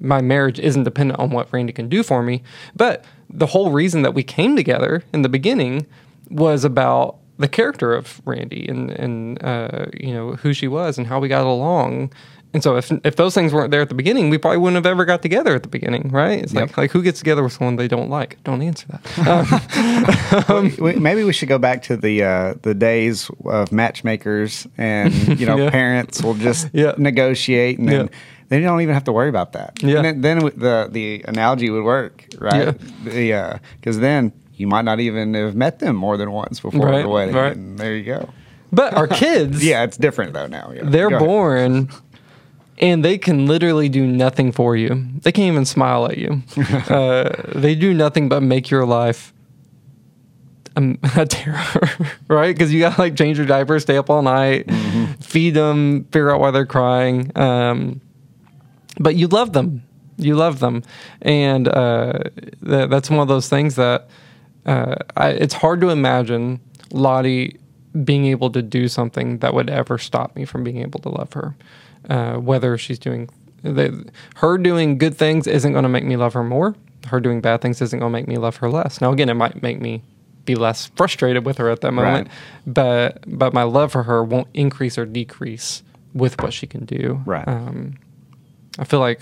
[0.00, 2.42] my marriage isn't dependent on what Randy can do for me,
[2.74, 5.86] but the whole reason that we came together in the beginning
[6.30, 11.06] was about the character of Randy and and uh, you know who she was and
[11.06, 12.12] how we got along.
[12.54, 14.84] And so if if those things weren't there at the beginning, we probably wouldn't have
[14.84, 16.38] ever got together at the beginning, right?
[16.42, 16.76] It's like Yep.
[16.76, 18.36] like who gets together with someone they don't like?
[18.44, 20.44] Don't answer that.
[20.48, 25.14] Um, We- maybe we should go back to the uh, the days of matchmakers and
[25.40, 25.70] you know Yeah.
[25.70, 26.92] parents will just Yeah.
[26.98, 28.10] negotiate and then
[28.52, 28.58] Yeah.
[28.58, 29.82] they don't even have to worry about that.
[29.82, 29.96] Yeah.
[29.96, 32.74] And then, then the the analogy would work, right?
[33.04, 33.58] Yeah.
[33.76, 37.08] Because then you might not even have met them more than once before Right, the
[37.08, 37.34] wedding.
[37.34, 37.56] right.
[37.56, 38.28] And there you go.
[38.72, 40.72] but our kids, Yeah, it's different though now.
[40.74, 40.82] Yeah.
[40.84, 41.88] they're born
[42.78, 45.06] and they can literally do nothing for you.
[45.22, 46.42] They can't even smile at you.
[46.88, 49.32] uh, they do nothing but make your life
[50.76, 51.62] um, a terror,
[52.28, 52.54] right?
[52.54, 54.70] Because you got to like change your diaper, stay up all night,
[55.20, 57.30] feed them, figure out why they're crying.
[57.36, 58.00] Um,
[59.02, 59.82] but you love them.
[60.18, 60.82] You love them,
[61.22, 62.12] and uh,
[62.64, 64.08] th- that's one of those things that
[64.66, 66.60] uh, I, it's hard to imagine
[66.92, 67.58] Lottie
[68.04, 71.32] being able to do something that would ever stop me from being able to love
[71.32, 71.54] her.
[72.08, 73.28] Uh, whether she's doing
[73.62, 74.04] the,
[74.36, 76.74] her doing good things isn't going to make me love her more.
[77.06, 79.00] Her doing bad things isn't going to make me love her less.
[79.00, 80.02] Now, again, it might make me
[80.44, 82.34] be less frustrated with her at that moment, Right.
[82.74, 87.22] but but my love for her won't increase or decrease with what she can do.
[87.24, 87.46] Right.
[87.46, 87.94] Um,
[88.78, 89.20] I feel like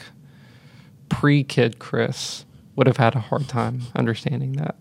[1.09, 2.45] pre-kid Chris
[2.77, 4.77] would have had a hard time understanding that.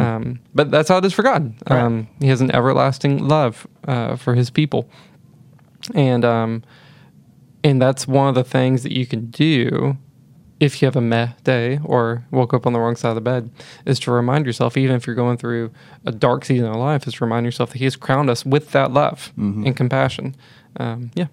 [0.00, 1.44] Um, but that's how it is for God.
[1.44, 1.72] Mm-hmm.
[1.72, 1.82] Right.
[1.82, 4.88] Um, he has an everlasting love uh, for his people,
[5.94, 6.62] and um,
[7.64, 9.96] and that's one of the things that you can do
[10.60, 13.20] if you have a meh day or woke up on the wrong side of the
[13.20, 13.48] bed
[13.86, 15.70] is to remind yourself, even if you're going through
[16.04, 18.72] a dark season of life, is to remind yourself that He has crowned us with
[18.72, 19.32] that love
[19.64, 20.34] and compassion.
[20.76, 21.28] Um, yeah.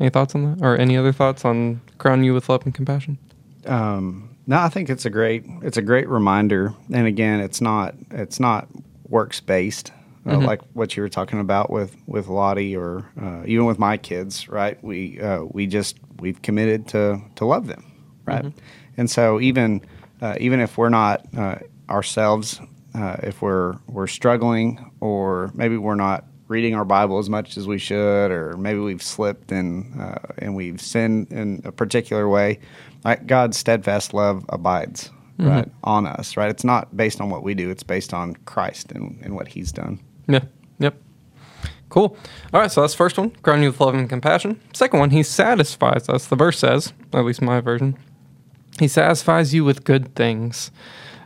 [0.00, 3.18] Any thoughts on that, or any other thoughts on crowning you with love and compassion?
[3.66, 6.74] Um, no, I think it's a great it's a great reminder.
[6.92, 8.68] And again, it's not it's not
[9.08, 9.92] works based
[10.26, 13.96] uh, like what you were talking about with with Lottie or uh, even with my
[13.96, 14.48] kids.
[14.48, 14.82] Right?
[14.82, 17.90] We uh, we just we've committed to to love them.
[18.24, 18.52] Right?
[18.96, 19.82] And so even
[20.22, 21.56] uh, even if we're not uh,
[21.88, 22.60] ourselves,
[22.94, 27.66] uh, if we're we're struggling or maybe we're not reading our Bible as much as
[27.66, 32.60] we should, or maybe we've slipped and uh, and we've sinned in a particular way.
[33.04, 36.36] Like God's steadfast love abides right on us.
[36.36, 39.48] Right, it's not based on what we do; it's based on Christ and, and what
[39.48, 40.00] He's done.
[40.28, 40.44] Yeah.
[40.78, 40.96] Yep.
[41.88, 42.16] Cool.
[42.52, 42.70] All right.
[42.70, 43.30] So that's the first one.
[43.30, 44.60] Crown you with love and compassion.
[44.72, 46.26] Second one, he satisfies us.
[46.26, 47.96] The verse says, at least my version,
[48.80, 50.72] he satisfies you with good things.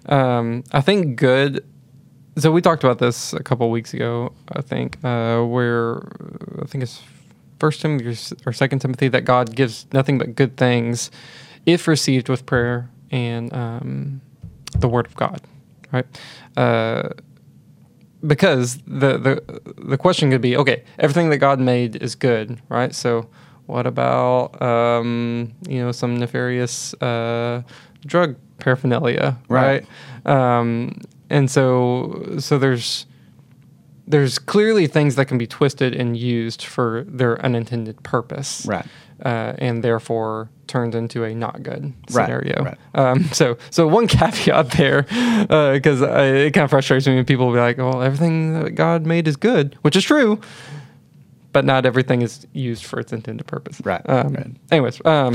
[0.06, 1.64] Um, I think good.
[2.38, 4.32] So we talked about this a couple weeks ago.
[4.52, 6.02] I think uh, where
[6.62, 7.02] I think it's
[7.58, 11.10] First Timothy or Second Timothy that God gives nothing but good things
[11.66, 14.20] if received with prayer and um,
[14.78, 15.40] the Word of God,
[15.92, 16.06] right?
[16.56, 17.08] Uh,
[18.26, 22.94] because the, the the question could be, okay, everything that God made is good, right?
[22.94, 23.28] So
[23.66, 27.62] what about um, you know some nefarious uh,
[28.06, 29.84] drug paraphernalia, Right.
[30.26, 30.58] right?
[30.58, 33.06] Um, and so so there's
[34.06, 38.86] there's clearly things that can be twisted and used for their unintended purpose, Right.
[39.22, 42.62] Uh, and therefore turned into a not good scenario.
[42.64, 42.78] right.
[42.94, 45.02] Um, so so one caveat there,
[45.74, 49.04] because it kind of frustrates me when people will be like, "Well, everything that God
[49.06, 50.40] made is good," which is true,
[51.52, 53.80] but not everything is used for its intended purpose.
[53.84, 54.50] Right, Um, right.
[54.70, 55.34] Anyways, um,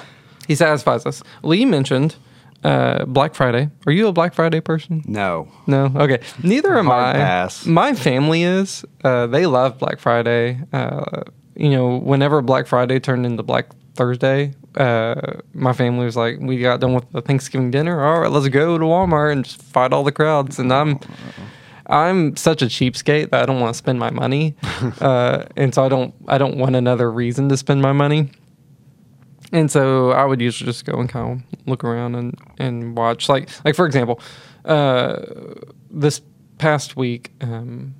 [0.46, 1.22] he satisfies us.
[1.42, 2.16] Lee mentioned
[2.64, 3.70] uh, Black Friday.
[3.86, 5.02] Are you a Black Friday person?
[5.06, 5.48] No.
[5.66, 5.92] No.
[5.94, 6.20] Okay.
[6.42, 7.18] Neither am Hard I.
[7.18, 7.66] pass.
[7.66, 8.84] My family is.
[9.02, 10.58] Uh, they love Black Friday.
[10.72, 11.22] Uh,
[11.54, 15.14] you know, whenever Black Friday turned into Black Thursday, uh,
[15.52, 18.02] my family was like, "We got done with the Thanksgiving dinner.
[18.04, 20.98] All right, let's go to Walmart and just fight all the crowds." And I'm,
[21.86, 24.56] I'm such a cheapskate that I don't want to spend my money,
[25.00, 26.12] uh, and so I don't.
[26.26, 28.30] I don't want another reason to spend my money.
[29.52, 33.28] And so I would usually just go and kind of look around and, and watch.
[33.28, 34.20] Like like for example,
[34.64, 35.20] uh,
[35.90, 36.20] this
[36.58, 37.94] past week, um,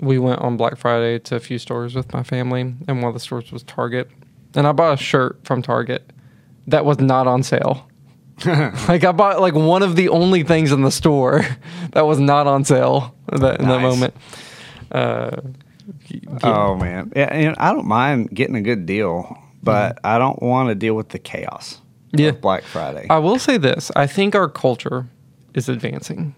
[0.00, 3.14] we went on Black Friday to a few stores with my family, and one of
[3.14, 4.10] the stores was Target.
[4.54, 6.10] And I bought a shirt from Target
[6.68, 7.88] that was not on sale.
[8.88, 11.44] like I bought like one of the only things in the store
[11.92, 14.14] that was not on sale in that, in that moment.
[14.92, 15.36] Uh,
[16.06, 16.38] yeah.
[16.42, 17.24] Oh man, yeah.
[17.24, 19.36] And I don't mind getting a good deal,
[19.72, 21.80] but I don't want to deal with the chaos.
[22.14, 22.30] of Yeah.
[22.32, 23.06] Black Friday.
[23.10, 25.06] I will say this: I think our culture
[25.54, 26.34] is advancing.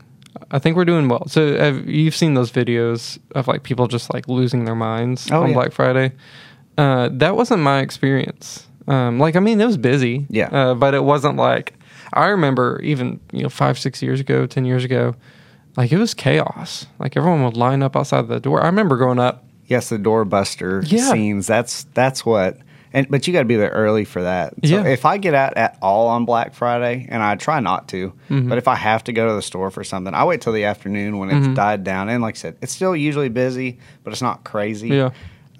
[0.52, 1.26] I think we're doing well.
[1.28, 5.42] So have, you've seen those videos of like people just like losing their minds Oh,
[5.42, 5.54] on yeah.
[5.54, 6.12] Black Friday.
[6.78, 8.66] Uh, that wasn't my experience.
[8.88, 10.26] Um, like I mean, it was busy.
[10.30, 10.48] Yeah.
[10.52, 11.74] Uh, but it wasn't like
[12.12, 15.14] I remember even you know five six years ago, ten years ago.
[15.76, 16.86] Like it was chaos.
[16.98, 18.62] Like everyone would line up outside the door.
[18.62, 19.44] I remember growing up.
[19.66, 21.12] yes, the doorbuster Yeah.
[21.12, 21.46] scenes.
[21.46, 22.56] That's that's what.
[22.92, 24.54] And but you got to be there early for that.
[24.64, 24.84] So Yeah.
[24.84, 28.48] if I get out at all on Black Friday, and I try not to, Mm-hmm.
[28.48, 30.64] but if I have to go to the store for something, I wait till the
[30.64, 31.50] afternoon when Mm-hmm.
[31.50, 32.08] it's died down.
[32.08, 34.88] And like I said, it's still usually busy, but it's not crazy.
[34.88, 35.10] Yeah.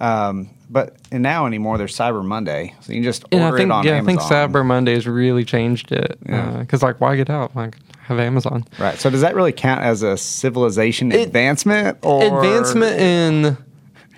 [0.01, 3.71] Um, but and now anymore, there's Cyber Monday, so you can just order think it
[3.71, 4.17] on yeah, Amazon.
[4.17, 6.17] I think Cyber Mondays really changed it.
[6.27, 6.57] Yeah.
[6.59, 7.55] Because like, why get out?
[7.55, 8.65] Like, have Amazon.
[8.79, 8.97] Right.
[8.97, 13.57] So does that really count as a civilization It- advancement or advancement in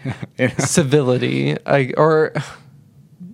[0.59, 2.33] civility, I, or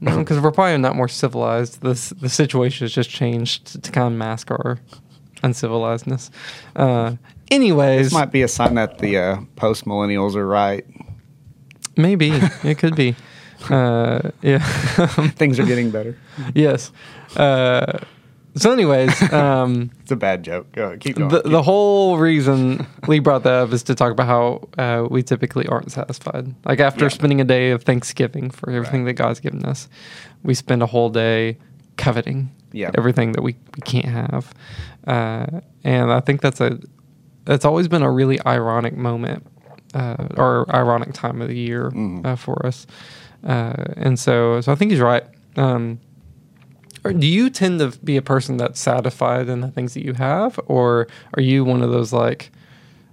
[0.02, 1.82] because we're probably not more civilized.
[1.82, 4.80] This the situation has just changed to, to kind of mask our
[5.44, 6.30] uncivilizedness.
[6.76, 7.16] Uh,
[7.52, 10.86] anyways, This might be a sign that the uh, post millennials are right.
[11.98, 12.32] maybe
[12.64, 13.16] it could be.
[13.70, 14.60] Uh, yeah.
[15.36, 16.18] Things are getting better.
[16.56, 16.94] yes.
[18.56, 20.72] So, anyways, um, It's a bad joke.
[20.74, 21.30] Go ahead, keep going.
[21.30, 25.24] the, the whole reason Lee brought that up is to talk about how uh, we
[25.24, 26.54] typically aren't satisfied.
[26.66, 27.10] Like after Yeah.
[27.10, 29.88] spending a day of Thanksgiving for everything that God's given us,
[30.44, 31.58] we spend a whole day
[31.98, 32.92] coveting Yeah.
[32.98, 34.54] everything that we, we can't have.
[35.08, 36.80] Uh, and I think that's a
[37.46, 39.46] that's always been a really ironic moment
[39.94, 41.92] uh, or ironic time of the year
[42.26, 42.86] uh, for us.
[43.44, 45.24] Uh, and so so I think he's right.
[45.56, 46.00] Um,
[47.04, 50.14] or do you tend to be a person that's satisfied in the things that you
[50.14, 52.52] have, or are you one of those like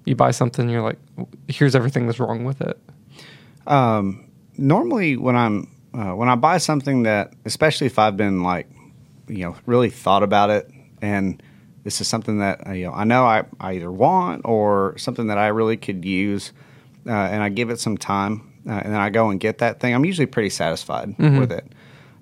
[0.04, 0.98] you buy something and you're like,
[1.48, 2.78] here's everything that's wrong with it?
[3.66, 8.68] Um, normally, when I'm uh, when I buy something that, especially if I've been like,
[9.28, 10.70] you know, really thought about it,
[11.00, 11.42] and
[11.84, 15.28] this is something that uh, you know I know I, I either want or something
[15.28, 16.52] that I really could use,
[17.06, 19.80] uh, and I give it some time, uh, and then I go and get that
[19.80, 19.94] thing.
[19.94, 21.72] I'm usually pretty satisfied with it.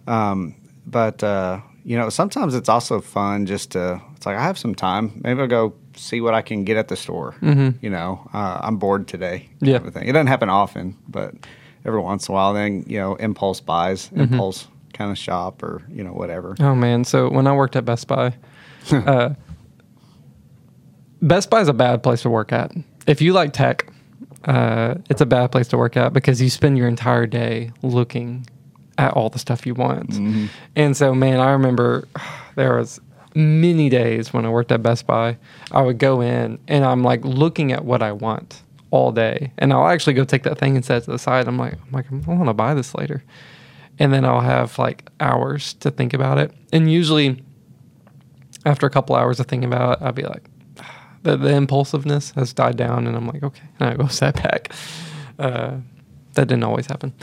[0.07, 0.55] Um,
[0.87, 4.01] but uh, you know, sometimes it's also fun just to.
[4.17, 5.21] It's like I have some time.
[5.23, 7.35] Maybe I'll go see what I can get at the store.
[7.43, 7.75] Mhm.
[7.81, 9.49] You know, uh, I'm bored today.
[9.61, 9.79] Yeah.
[9.79, 10.09] kind of thing.
[10.09, 11.35] It doesn't happen often, but
[11.85, 15.83] every once in a while, then you know, impulse buys, impulse kind of shop, or
[15.91, 16.57] you know, whatever.
[16.61, 17.05] Oh man!
[17.05, 18.35] So when I worked at Best Buy,
[18.93, 19.35] uh,
[21.23, 22.73] Best Buy is a bad place to work at.
[23.07, 23.87] If you like tech,
[24.45, 28.47] uh, it's a bad place to work at because you spend your entire day looking
[28.99, 30.15] at all the stuff you want.
[30.77, 32.07] And so, man, I remember
[32.55, 33.01] there was
[33.35, 35.37] many days when I worked at Best Buy.
[35.73, 39.73] I would go in and I'm like looking at what I want all day, and
[39.73, 41.49] I'll actually go take that thing and set it to the side.
[41.49, 43.25] I'm like, I'm like, I want to buy this later,
[43.99, 46.53] and then I'll have like hours to think about it.
[46.73, 47.43] And usually,
[48.65, 50.49] after a couple hours of thinking about it, I'll be like,
[51.25, 54.73] the, the impulsiveness has died down, and I'm like, okay, and I go set back.
[55.41, 55.79] Uh,
[56.35, 57.15] that didn't always happen.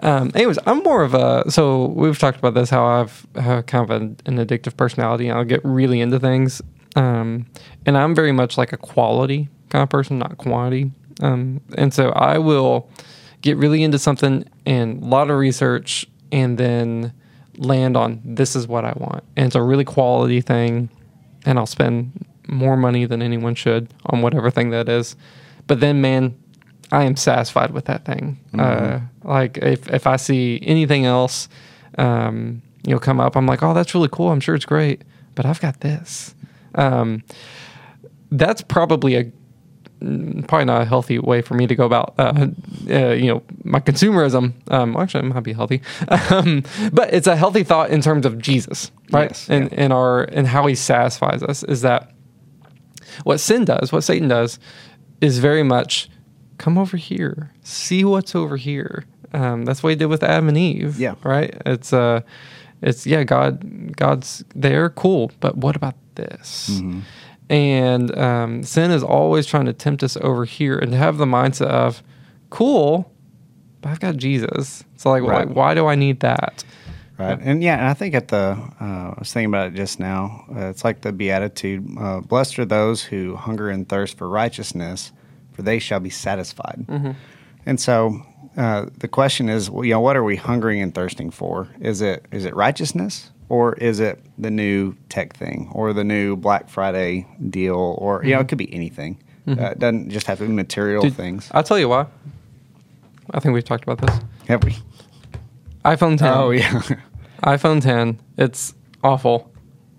[0.00, 3.84] Um, anyways, I'm more of a so we've talked about this how I've have kind
[3.84, 5.30] of an, an addictive personality.
[5.30, 6.62] I'll get really into things,
[6.94, 7.46] um,
[7.84, 10.92] and I'm very much like a quality kind of person, not quantity.
[11.20, 12.88] Um, and so I will
[13.42, 17.12] get really into something and a lot of research, and then
[17.56, 20.90] land on this is what I want, and it's a really quality thing,
[21.44, 25.16] and I'll spend more money than anyone should on whatever thing that is.
[25.66, 26.34] But then, man,
[26.90, 28.38] I am satisfied with that thing.
[28.58, 31.48] Uh, like if if I see anything else,
[31.98, 34.30] um, you know, come up, I'm like, oh, that's really cool.
[34.30, 35.02] I'm sure it's great,
[35.34, 36.34] but I've got this.
[36.74, 37.22] Um,
[38.30, 39.24] that's probably a
[40.00, 42.46] mm, probably not a healthy way for me to go about uh,
[42.88, 44.54] uh, you know my consumerism.
[44.72, 45.82] Um, actually, it might be healthy,
[46.30, 49.30] um, but it's a healthy thought in terms of Jesus, right?
[49.30, 52.12] Yes, and and our and how He satisfies us is that
[53.24, 54.58] what sin does, what Satan does,
[55.20, 56.08] is very much
[56.58, 59.04] come over here, see what's over here.
[59.32, 60.98] Um, that's what he did with Adam and Eve.
[60.98, 61.14] Yeah.
[61.22, 61.54] Right.
[61.66, 62.20] It's uh,
[62.82, 63.24] it's yeah.
[63.24, 65.30] God, God's there, cool.
[65.40, 66.80] But what about this?
[67.50, 71.24] And um, sin is always trying to tempt us over here and to have the
[71.24, 72.02] mindset of,
[72.50, 73.10] cool,
[73.80, 74.84] but I've got Jesus.
[74.96, 75.48] So like, Right.
[75.48, 76.62] why, why do I need that?
[77.18, 77.38] Right.
[77.40, 80.44] And yeah, and I think at the, uh, I was thinking about it just now.
[80.54, 85.10] Uh, it's like the Beatitude uh, Blessed are those who hunger and thirst for righteousness,
[85.58, 86.86] for they shall be satisfied.
[87.66, 88.22] And so
[88.56, 91.66] uh, the question is, you know, what are we hungering and thirsting for?
[91.80, 96.36] Is it is it righteousness or is it the new tech thing or the new
[96.36, 99.20] Black Friday deal or, you know, it could be anything.
[99.48, 101.48] Uh, it doesn't just have to be material Dude, things.
[101.52, 102.06] I'll tell you why.
[103.32, 104.20] I think we've talked about this.
[104.46, 104.76] Have we?
[105.84, 106.28] iPhone 10.
[106.28, 106.82] Oh, yeah.
[107.42, 108.20] iPhone 10.
[108.36, 109.50] It's awful.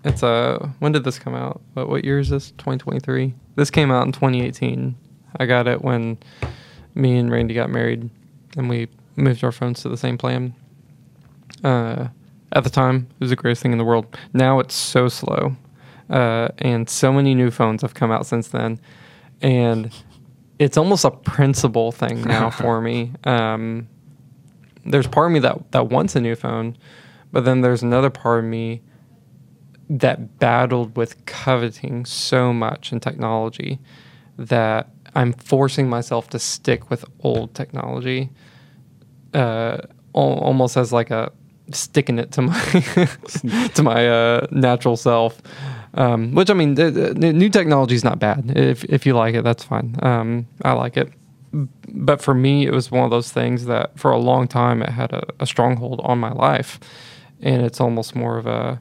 [0.04, 0.72] It's a.
[0.78, 1.60] when did this come out?
[1.74, 2.52] What, what year is this?
[2.52, 3.34] 2023.
[3.56, 4.96] This came out in 2018.
[5.38, 6.18] I got it when
[6.94, 8.10] me and Randy got married,
[8.56, 10.54] and we moved our phones to the same plan.
[11.62, 12.08] Uh,
[12.52, 14.16] at the time, it was the greatest thing in the world.
[14.32, 15.56] Now it's so slow,
[16.08, 18.80] uh, and so many new phones have come out since then,
[19.40, 19.92] and
[20.58, 23.12] it's almost a principle thing now for me.
[23.24, 23.88] Um,
[24.84, 26.76] there's part of me that that wants a new phone,
[27.32, 28.82] but then there's another part of me
[29.88, 33.80] that battled with coveting so much in technology
[34.38, 38.30] that I'm forcing myself to stick with old technology,
[39.34, 39.78] uh,
[40.14, 41.32] al- almost as like a
[41.72, 42.60] sticking it to my
[43.74, 45.40] to my uh, natural self.
[45.94, 48.56] Um, which I mean, the, the new technology is not bad.
[48.56, 49.96] If if you like it, that's fine.
[50.02, 51.12] Um, I like it
[51.52, 54.90] but for me, it was one of those things that for a long time it
[54.90, 56.78] had a, a stronghold on my life,
[57.40, 58.80] and it's almost more of a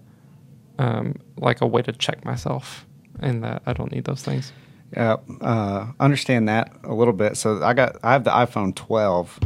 [0.78, 2.86] um, like a way to check myself,
[3.20, 4.54] and that I don't need those things.
[4.96, 7.38] Yeah, uh, understand that a little bit.
[7.38, 9.40] So I got I have the iPhone 12,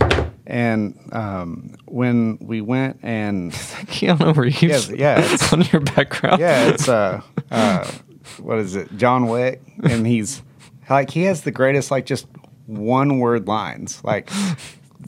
[0.48, 3.52] and um, when we went and
[3.92, 6.40] Keanu Reeves, Yeah, yeah, it's- it's on your background.
[6.40, 7.22] yeah, it's uh,
[7.52, 7.92] uh,
[8.40, 10.42] what is it, John Wick, and he's
[10.90, 12.26] like he has the greatest like just
[12.66, 14.02] one word lines.
[14.04, 14.30] Like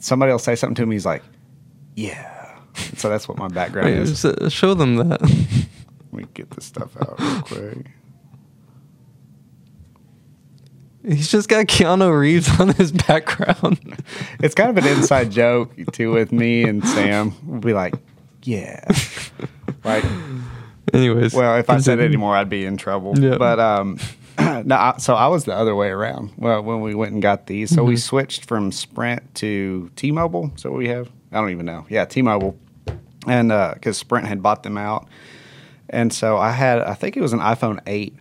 [0.00, 1.22] somebody will say something to him, he's like,
[1.94, 2.34] yeah.
[2.98, 4.52] So that's what my background Wait, is.
[4.52, 5.22] show them that.
[5.22, 7.86] Let me get this stuff out real quick.
[11.06, 13.78] He's just got Keanu Reeves on his background.
[14.40, 17.32] It's kind of an inside joke too with me and Sam.
[17.44, 17.94] We'll be like,
[18.42, 18.84] yeah,
[19.84, 20.04] like
[20.92, 22.04] Anyways, Well, if I said continue.
[22.06, 23.18] anymore, I'd be in trouble.
[23.18, 23.38] Yeah.
[23.38, 23.98] But um,
[24.38, 26.32] no, I- so I was the other way around.
[26.36, 27.98] Well, when we went and got these, so we Mm-hmm.
[27.98, 30.52] switched from Sprint to T-Mobile.
[30.56, 31.86] So we have, I don't even know.
[31.88, 32.56] Yeah, T-Mobile,
[33.26, 35.08] and because Sprint had bought them out,
[35.90, 38.14] and so I had, I think it was an iPhone eight.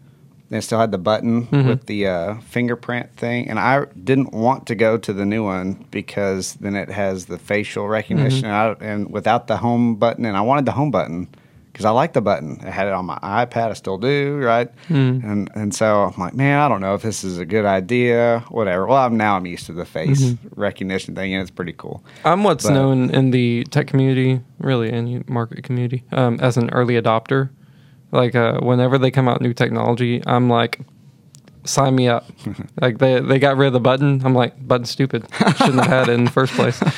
[0.52, 1.68] It still had the button Mm-hmm.
[1.68, 5.86] with the uh, fingerprint thing, and I didn't want to go to the new one
[5.92, 8.84] because then it has the facial recognition, Mm-hmm.
[8.84, 11.28] and, I, and without the home button, and I wanted the home button
[11.74, 12.62] because I like the button.
[12.64, 13.70] I had it on my iPad.
[13.72, 14.70] I still do, right?
[14.88, 15.20] Hmm.
[15.24, 18.46] And and so I'm like, man, I don't know if this is a good idea.
[18.48, 18.86] Whatever.
[18.86, 20.60] Well, I'm now I'm used to the face Mm-hmm.
[20.62, 22.02] recognition thing, and it's pretty cool.
[22.24, 26.70] I'm what's But- known in the tech community, really any market community, um, as an
[26.70, 27.50] early adopter.
[28.16, 30.80] Like uh, whenever they come out new technology, I'm like,
[31.66, 32.26] sign me up.
[32.82, 34.22] like they they got rid of the button.
[34.24, 35.28] I'm like, button stupid.
[35.58, 36.82] Shouldn't have had it in the first place.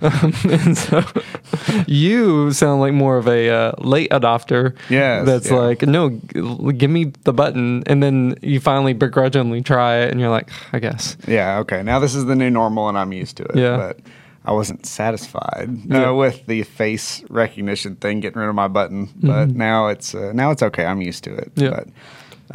[0.00, 1.04] Um, and so
[1.86, 4.74] you sound like more of a uh, late adopter.
[4.88, 5.56] Yes, that's yeah.
[5.56, 10.20] like, no, g- give me the button, and then you finally begrudgingly try it, and
[10.20, 11.16] you're like, I guess.
[11.28, 11.58] Yeah.
[11.58, 11.82] Okay.
[11.82, 13.56] Now this is the new normal, and I'm used to it.
[13.56, 13.76] Yeah.
[13.76, 14.00] But
[14.44, 16.10] I wasn't satisfied Yeah.
[16.10, 19.08] uh, with the face recognition thing, getting rid of my button.
[19.16, 20.84] But now it's uh, now it's okay.
[20.84, 21.54] I'm used to it.
[21.54, 21.64] Mm-hmm.
[21.64, 21.70] Yeah.
[21.70, 21.88] But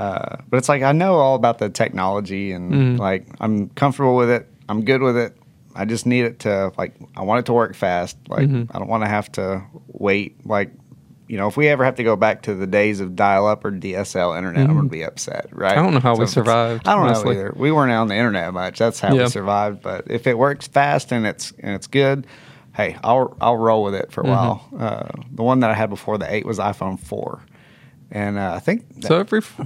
[0.01, 2.95] uh, but it's like I know all about the technology, and Mm-hmm.
[2.97, 4.47] like I'm comfortable with it.
[4.69, 5.35] I'm good with it.
[5.75, 8.17] I just need it to like I want it to work fast.
[8.27, 8.75] Like Mm-hmm.
[8.75, 10.45] I don't want to have to wait.
[10.45, 10.71] Like
[11.29, 13.71] you know, if we ever have to go back to the days of dial-up or
[13.71, 15.47] DSL internet, I'm gonna be upset.
[15.51, 15.71] Right?
[15.71, 15.79] Mm-hmm.
[15.79, 17.35] I don't know how we survived, I don't honestly.
[17.35, 17.53] know either.
[17.55, 18.79] We weren't on the internet much.
[18.79, 19.23] That's how Yeah.
[19.23, 19.81] we survived.
[19.83, 22.25] But if it works fast and it's and it's good,
[22.75, 24.33] hey, I'll I'll roll with it for a Mm-hmm.
[24.33, 24.67] while.
[24.77, 27.41] Uh, the one that I had before the eight was iPhone four,
[28.11, 29.61] and uh, I think So every f-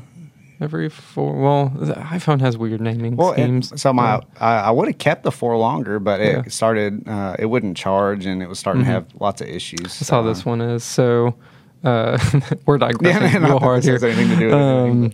[0.60, 1.34] every four.
[1.42, 3.82] Well, the iPhone has weird naming Well, schemes.
[3.82, 6.40] so my I, I would have kept the four longer, but it Yeah.
[6.40, 6.50] Mm-hmm.
[6.50, 9.98] started uh, it wouldn't charge and it was starting to have lots of issues.
[10.00, 10.84] That's how this one is.
[10.84, 11.36] So.
[11.84, 12.18] Uh,
[12.66, 13.96] we're Yeah, digressing not real hard here.
[14.04, 15.12] anything to do with Um,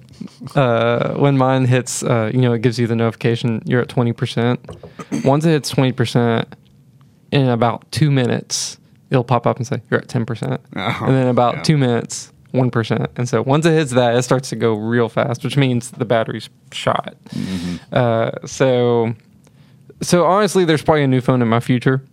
[0.56, 4.14] uh, when mine hits, uh, you know, it gives you the notification you're at twenty
[4.14, 4.60] percent.
[5.24, 6.56] Once it hits twenty percent,
[7.32, 8.78] in about two minutes,
[9.10, 11.64] it'll pop up and say you're at ten percent, Oh, and then about yeah.
[11.64, 13.08] two minutes, one percent.
[13.16, 16.06] And so once it hits that, it starts to go real fast, which means the
[16.06, 17.16] battery's shot.
[17.30, 17.76] Mm-hmm.
[17.92, 19.14] Uh, so,
[20.02, 22.04] so honestly, there's probably a new phone in my future.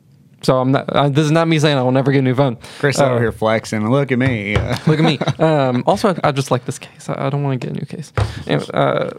[0.46, 0.88] So I'm not.
[0.88, 2.56] Uh, this is not me saying I will never get a new phone.
[2.78, 3.90] Chris Uh, over here flexing.
[3.90, 4.54] Look at me.
[4.86, 5.18] Look at me.
[5.44, 7.08] Um, also, I, I just like this case.
[7.08, 8.12] I, I don't want to get a new case.
[8.46, 9.10] Anyway, uh,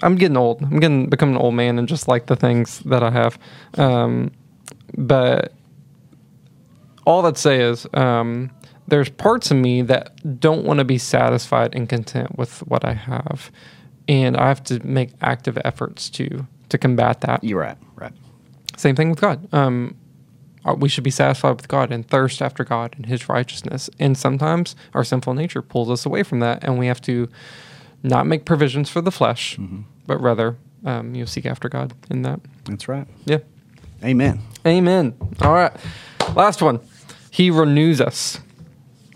[0.00, 0.62] I'm getting old.
[0.62, 3.38] I'm getting becoming an old man, and just like the things that I have.
[3.76, 4.30] Um,
[4.96, 5.52] but
[7.04, 8.50] all that say is, um,
[8.88, 12.94] there's parts of me that don't want to be satisfied and content with what I
[12.94, 13.50] have,
[14.08, 17.44] and I have to make active efforts to to combat that.
[17.44, 17.76] You're right.
[17.96, 18.12] Right.
[18.78, 19.46] Same thing with God.
[19.52, 19.94] Um,
[20.78, 23.88] we should be satisfied with God and thirst after God and His righteousness.
[23.98, 27.28] And sometimes our sinful nature pulls us away from that, and we have to
[28.02, 29.58] not make provisions for the flesh,
[30.06, 32.40] but rather um, you seek after God in that.
[32.64, 33.06] That's right.
[33.24, 33.38] Yeah.
[34.02, 34.40] Amen.
[34.66, 35.14] Amen.
[35.42, 35.72] All right.
[36.34, 36.80] Last one.
[37.30, 38.40] He renews us.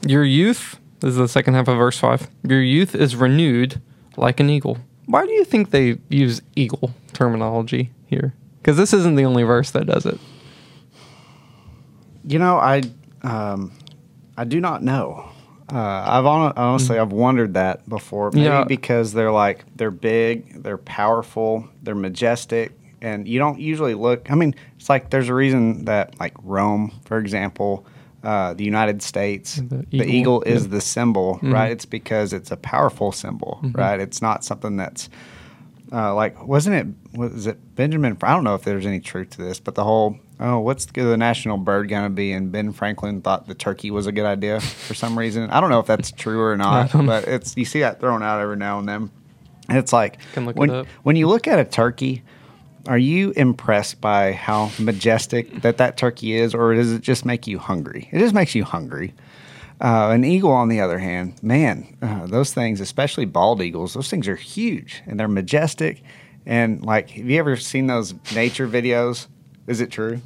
[0.07, 2.29] Your youth, this is the second half of verse 5.
[2.47, 3.81] Your youth is renewed
[4.17, 4.79] like an eagle.
[5.07, 8.35] Why do you think they use eagle terminology here?
[8.59, 10.19] Because this isn't the only verse that does it.
[12.27, 12.83] You know, I
[13.23, 13.73] um,
[14.37, 15.29] I do not know.
[15.73, 18.31] Uh, I've hon- honestly I've wondered that before.
[18.33, 18.65] Maybe Yeah.
[18.65, 24.31] because they're like they're big, they're powerful, they're majestic, and you don't usually look.
[24.31, 27.87] I mean, it's like there's a reason that like Rome, for example,
[28.23, 30.71] uh, the United States, The the eagle, eagle, is yeah.
[30.71, 31.71] the symbol, right?
[31.73, 34.01] It's because it's a powerful symbol, right?
[34.01, 35.09] It's not something that's
[35.93, 38.17] uh, like wasn't it was it Benjamin?
[38.23, 41.17] I don't know if there's any truth to this, but the whole oh, what's the,
[41.17, 42.33] national bird going to be?
[42.33, 45.51] And Ben Franklin thought the turkey was a good idea for some reason.
[45.51, 48.41] I don't know if that's true or not, but it's you see that thrown out
[48.41, 49.11] every now and then.
[49.69, 50.87] And it's like it when up.
[51.03, 52.23] when you look at a turkey.
[52.87, 57.47] Are you impressed by how majestic that that turkey is, or does it just make
[57.47, 58.11] you hungry?
[58.13, 59.15] It just makes you hungry.
[59.81, 64.09] Uh, an eagle, on the other hand, man, uh, those things, especially bald eagles, those
[64.09, 66.03] things are huge and they're majestic.
[66.47, 69.27] And like, have you ever seen those nature videos?
[69.67, 70.21] Is it true?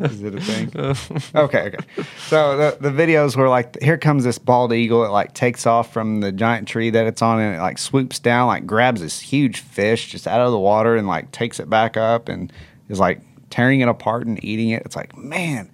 [0.00, 0.70] Is it a thing?
[1.34, 1.78] okay, okay.
[2.26, 5.92] So the the videos were like here comes this bald eagle, it like takes off
[5.92, 9.20] from the giant tree that it's on, and it like swoops down, like grabs this
[9.20, 12.52] huge fish just out of the water, and like takes it back up, and
[12.90, 14.82] is like tearing it apart and eating it.
[14.84, 15.70] It's like man,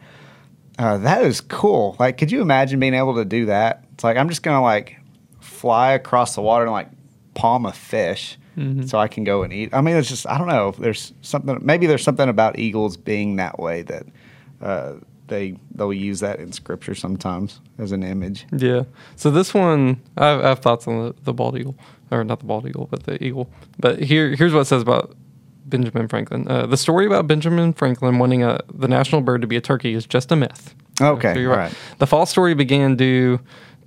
[0.79, 1.97] uh, that is cool.
[1.99, 3.85] Like, could you imagine being able to do that?
[3.95, 4.97] It's like I'm just gonna like
[5.41, 6.89] fly across the water and like
[7.35, 8.39] palm a fish
[8.87, 9.71] so I can go and eat.
[9.73, 10.75] I mean, it's just I don't know.
[10.79, 11.59] There's something.
[11.63, 14.07] Maybe there's something about eagles being that way that
[14.61, 14.95] uh,
[15.29, 18.47] they they'll use that in scripture sometimes as an image.
[18.57, 18.85] Yeah.
[19.17, 21.77] So this one, I have, I have thoughts on the, the bald eagle,
[22.11, 23.51] or not the bald eagle, but the eagle.
[23.79, 25.15] But here, here's what it says about
[25.67, 26.49] Benjamin Franklin.
[26.49, 29.95] Uh, the story about Benjamin Franklin wanting a, the national bird to be a turkey
[29.95, 30.75] is just a myth.
[31.01, 31.75] Okay, So you're all right.
[31.99, 33.39] The false story began due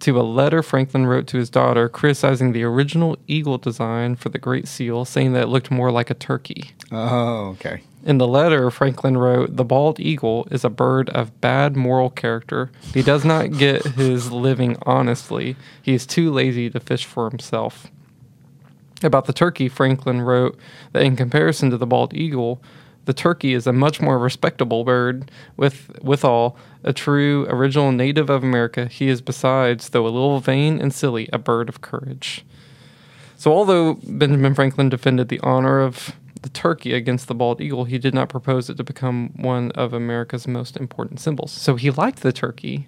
[0.01, 4.37] to a letter Franklin wrote to his daughter criticizing the original eagle design for the
[4.37, 6.71] Great Seal, saying that it looked more like a turkey.
[6.91, 7.83] Oh, okay.
[8.03, 12.71] In the letter, Franklin wrote, The bald eagle is a bird of bad moral character.
[12.93, 15.55] He does not get his living honestly.
[15.81, 17.87] He is too lazy to fish for himself.
[19.03, 20.57] About the turkey, Franklin wrote
[20.93, 22.61] that in comparison to the bald eagle,
[23.05, 25.31] the turkey is a much more respectable bird.
[25.57, 30.79] With withal, a true original native of America, he is besides, though a little vain
[30.79, 32.45] and silly, a bird of courage.
[33.37, 37.97] So, although Benjamin Franklin defended the honor of the turkey against the bald eagle, he
[37.97, 41.51] did not propose it to become one of America's most important symbols.
[41.51, 42.87] So, he liked the turkey,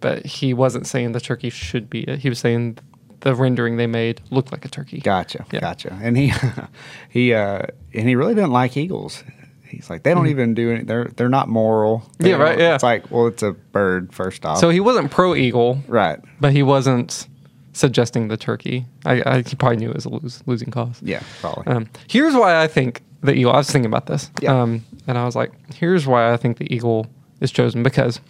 [0.00, 2.20] but he wasn't saying the turkey should be it.
[2.20, 2.78] He was saying
[3.22, 4.98] the rendering they made looked like a turkey.
[5.00, 5.60] Gotcha, Yeah.
[5.60, 5.98] gotcha.
[6.02, 6.32] And he
[7.08, 7.62] he uh,
[7.94, 9.24] and he really didn't like eagles.
[9.66, 10.84] He's like they don't even do any.
[10.84, 12.02] They're they're not moral.
[12.18, 12.40] They Mm-hmm.
[12.40, 12.74] Yeah, right, yeah.
[12.74, 14.58] It's like well, it's a bird first off.
[14.58, 16.18] So, he wasn't pro eagle, right.
[16.40, 17.26] but he wasn't
[17.72, 18.84] suggesting the turkey.
[19.06, 21.00] I, I he probably knew it was a lose, losing cause.
[21.02, 21.72] Yeah, probably.
[21.72, 23.52] Um, here's why I think the eagle.
[23.52, 24.60] I was thinking about this, Yeah.
[24.60, 27.06] um, and I was like, here's why I think the eagle
[27.40, 28.20] is chosen because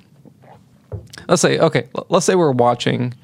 [1.29, 3.15] let's say okay, let's say we're watching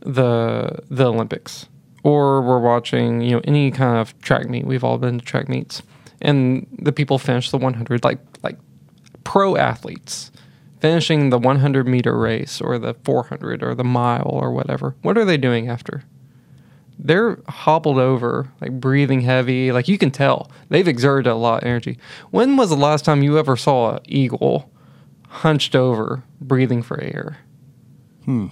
[0.00, 1.66] the the Olympics
[2.02, 4.64] or we're watching you know any kind of track meet.
[4.64, 5.82] We've all been to track meets,
[6.20, 8.58] and the people finish the 100 like like
[9.24, 10.30] pro athletes
[10.80, 14.96] finishing the 100 meter race or the 400 or the mile or whatever.
[15.02, 16.04] What are they doing after?
[16.98, 19.72] They're hobbled over, like breathing heavy.
[19.72, 21.98] Like you can tell they've exerted a lot of energy.
[22.30, 24.70] When was the last time you ever saw an eagle
[25.28, 27.38] hunched over, breathing for air?
[28.24, 28.48] Hmm.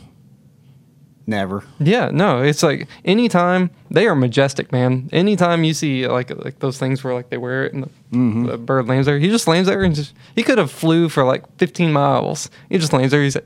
[1.29, 1.63] Never.
[1.79, 5.11] Yeah, no, it's like anytime they are majestic, man.
[5.13, 8.47] Anytime you see like like those things where like they wear it and the, mm-hmm.
[8.47, 11.25] the bird lands there, he just lands there and just he could have flew for
[11.25, 12.49] like 15 miles.
[12.71, 13.23] He just lands there.
[13.23, 13.37] He's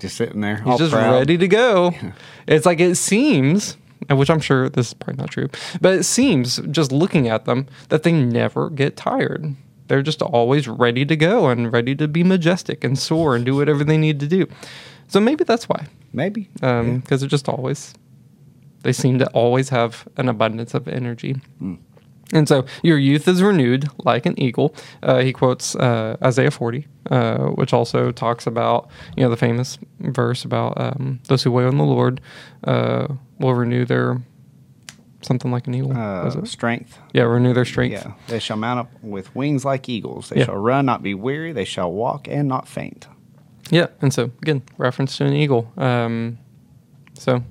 [0.00, 0.56] Just sitting there.
[0.56, 1.20] he's just proud.
[1.20, 1.94] ready to go.
[2.48, 3.76] It's like it seems,
[4.10, 7.68] which I'm sure this is probably not true, but it seems just looking at them
[7.90, 9.54] that they never get tired.
[9.86, 13.54] They're just always ready to go and ready to be majestic and soar and do
[13.54, 14.48] whatever they need to do.
[15.08, 16.48] So maybe that's why Maybe.
[16.62, 17.94] um because it just always
[18.82, 21.36] they seem to always have an abundance of energy
[22.32, 26.86] and so your youth is renewed like an eagle uh, he quotes uh, isaiah 40
[27.10, 31.64] uh, which also talks about you know the famous verse about um, those who wait
[31.66, 32.20] on the lord
[32.64, 33.08] uh,
[33.40, 34.20] will renew their
[35.22, 36.46] something like an eagle Uh, it?
[36.46, 36.98] strength.
[37.12, 38.12] yeah renew their strength Yeah.
[38.28, 40.28] They shall mount up with wings like eagles.
[40.28, 40.44] They Yeah.
[40.46, 41.52] shall run, not be weary.
[41.52, 43.08] They shall walk and not faint.
[43.70, 45.70] Yeah, and so again, reference to an eagle.
[45.76, 46.38] Um,
[47.14, 47.42] so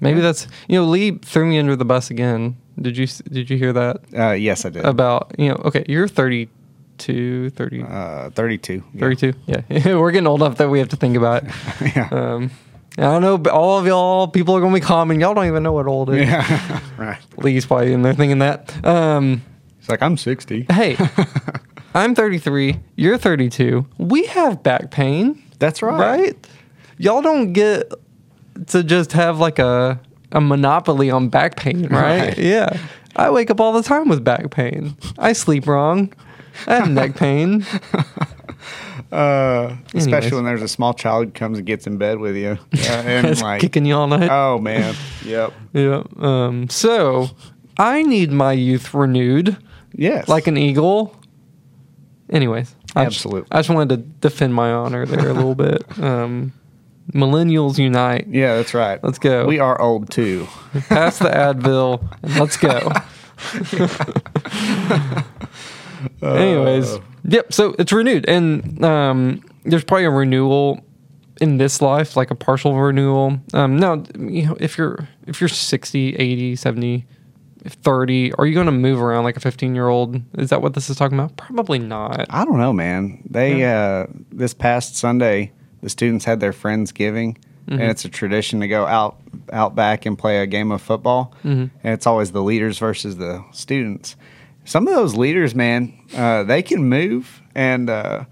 [0.00, 2.56] maybe that's you know Lee threw me under the bus again.
[2.80, 4.84] Did you did you hear that Uh, yes, I did.
[4.84, 5.56] about you know?
[5.66, 8.82] Okay, you're 32, 30, uh, 32.
[8.94, 9.00] Yeah.
[9.00, 9.32] 32.
[9.46, 9.60] Yeah,
[9.96, 11.50] we're getting old enough that we have to think about it.
[11.96, 12.08] yeah.
[12.10, 12.50] Um,
[12.98, 15.20] I don't know, all of y'all people are gonna be commenting.
[15.20, 16.26] Y'all don't even know what old is.
[16.26, 16.80] yeah.
[16.98, 17.18] right.
[17.38, 18.84] Lee's probably in there thinking that.
[18.86, 19.42] Um,
[19.78, 20.66] It's like, I'm 60.
[20.70, 20.96] hey,
[21.94, 22.76] I'm 33.
[22.96, 23.86] You're 32.
[23.98, 25.42] We have back pain.
[25.62, 25.98] That's right.
[26.20, 26.46] right?
[26.98, 27.90] Y'all don't get
[28.66, 29.98] to just have like a
[30.32, 32.20] a monopoly on back pain, right?
[32.28, 32.38] Right.
[32.38, 32.76] Yeah.
[33.16, 34.96] I wake up all the time with back pain.
[35.18, 36.12] I sleep wrong.
[36.66, 37.64] I have neck pain.
[39.10, 40.32] Uh, especially Anyways.
[40.32, 42.58] when there's a small child who comes and gets in bed with you.
[42.88, 44.30] Uh, and like, kicking you all night.
[44.30, 44.94] oh, man.
[45.24, 45.52] Yep.
[45.74, 46.02] yeah.
[46.18, 47.28] Um, so
[47.76, 49.58] I need my youth renewed
[49.94, 50.28] Yes.
[50.28, 51.14] like an eagle.
[52.30, 53.48] Anyways, I just- Absolutely.
[53.52, 55.82] I just wanted to defend my honor there a little bit.
[56.02, 56.52] Um,
[57.12, 58.26] millennials unite.
[58.28, 59.02] Yeah, that's right.
[59.02, 59.44] Let's go.
[59.46, 60.46] We are old too.
[60.88, 62.90] Pass the Advil and let's go.
[66.22, 67.52] Anyways, yep.
[67.52, 70.84] So it's renewed, and um, there's probably a renewal
[71.40, 73.38] in this life, like a partial renewal.
[73.52, 77.04] Um, now, you know, if you're if you're 60, 80, 70,
[77.64, 80.20] 30, are you going to move around like a 15 year old?
[80.38, 81.36] Is that what this is talking about?
[81.36, 82.26] Probably not.
[82.30, 83.22] I don't know, man.
[83.28, 85.52] They uh, this past Sunday,
[85.82, 87.36] the students had their friendsgiving,
[87.68, 87.80] Mm-hmm.
[87.80, 89.18] and it's a tradition to go out
[89.52, 91.66] out back and play a game of football, Mm-hmm.
[91.84, 94.16] and it's always the leaders versus the students.
[94.64, 98.24] Some of those leaders, man, uh, they can move, and uh,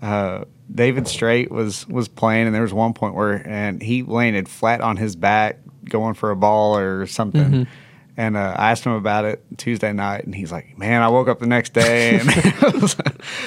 [0.00, 4.48] uh, David Straight was was playing, and there was one point where and he landed
[4.48, 7.42] flat on his back going for a ball or something.
[7.50, 7.62] Mm-hmm.
[8.18, 11.28] And uh, I asked him about it Tuesday night, and he's like, "Man, I woke
[11.28, 12.28] up the next day, and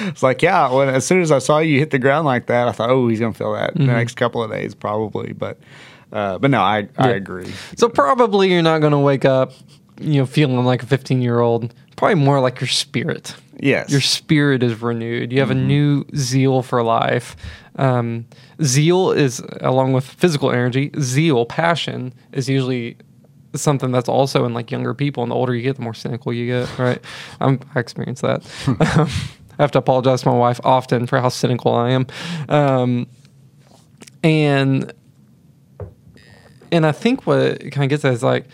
[0.08, 0.72] it's like, yeah.
[0.72, 3.06] When as soon as I saw you hit the ground like that, I thought, oh,
[3.08, 5.34] he's gonna feel that the next couple of days, probably.
[5.34, 5.58] But,
[6.10, 7.14] uh, but no, I I Yeah.
[7.16, 7.52] agree.
[7.76, 9.52] So probably you're not going to wake up,
[10.00, 11.74] you know, feeling like a 15 year old.
[11.96, 13.36] Probably more like your spirit.
[13.60, 15.32] Yes, Your spirit is renewed.
[15.32, 17.36] You have a new zeal for life.
[17.76, 18.24] Um,
[18.62, 22.96] zeal is, along with physical energy, zeal, passion is usually
[23.54, 25.22] something that's also in like younger people.
[25.22, 27.00] And the older you get, the more cynical you get, right?
[27.40, 28.42] I'm, I experience that.
[29.58, 32.06] I have to apologize to my wife often for how cynical I am.
[32.48, 33.06] Um,
[34.22, 34.92] and
[36.70, 38.46] and I think what it kind of gets at is like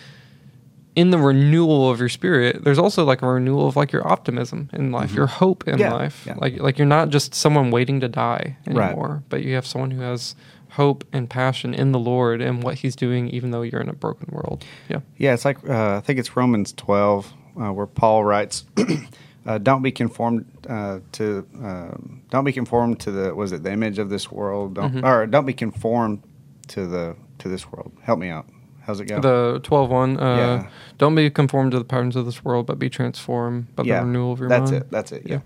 [0.96, 4.68] in the renewal of your spirit, there's also like a renewal of like your optimism
[4.72, 5.80] in life, your hope in Mm-hmm.
[5.82, 6.24] Yeah, life.
[6.26, 6.34] yeah.
[6.36, 8.86] Like like you're not just someone waiting to die Right.
[8.88, 10.34] anymore, but you have someone who has
[10.78, 13.98] hope and passion in the Lord and what He's doing, even though you're in a
[14.06, 14.64] broken world.
[14.88, 15.00] Yeah.
[15.18, 18.64] Yeah, it's like uh, I think it's Romans twelve uh, where Paul writes,
[19.46, 23.72] uh, "Don't be conformed uh, to um don't be conformed to the was it the
[23.72, 25.04] image of this world don't Mm-hmm.
[25.04, 26.22] or don't be conformed
[26.68, 28.46] to the to this world." Help me out.
[28.86, 29.20] How's it go?
[29.20, 30.68] The 12 1, uh, Yeah.
[30.96, 34.32] don't be conformed to the patterns of this world, but be transformed by the renewal
[34.32, 34.82] of your that's mind.
[34.84, 34.90] it.
[34.90, 35.22] That's it.
[35.26, 35.40] Yeah.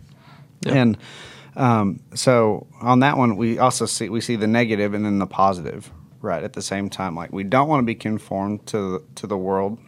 [0.64, 0.74] Yeah.
[0.74, 0.96] And
[1.57, 5.26] um, so on that one, we also see we see the negative and then the
[5.26, 5.90] positive
[6.20, 7.14] right at the same time.
[7.14, 9.78] Like we don't want to be conformed to to the world,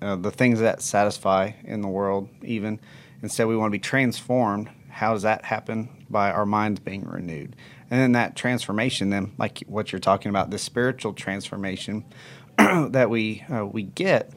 [0.00, 2.80] uh, the things that satisfy in the world, even,
[3.24, 4.68] Instead, we want to be transformed.
[4.90, 5.88] How does that happen?
[6.10, 7.56] By our minds being renewed.
[7.90, 12.04] And then that transformation, then, like what you're talking about, the spiritual transformation
[12.58, 14.30] that we uh, we get,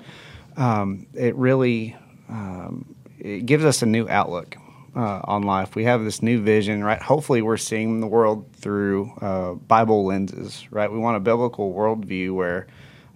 [0.55, 1.97] um, it really
[2.29, 4.55] um, it gives us a new outlook
[4.97, 5.75] uh, on life.
[5.75, 7.01] We have this new vision, right?
[7.01, 10.91] Hopefully, we're seeing the world through uh, Bible lenses, right?
[10.91, 12.65] We want a biblical worldview where,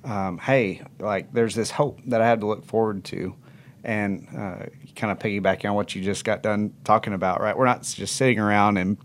[0.04, 3.36] um, hey, like there's this hope that I have to look forward to,
[3.84, 4.66] and uh,
[4.96, 7.58] kind of piggybacking on what you just got done talking about, right?
[7.58, 8.98] We're not just sitting around and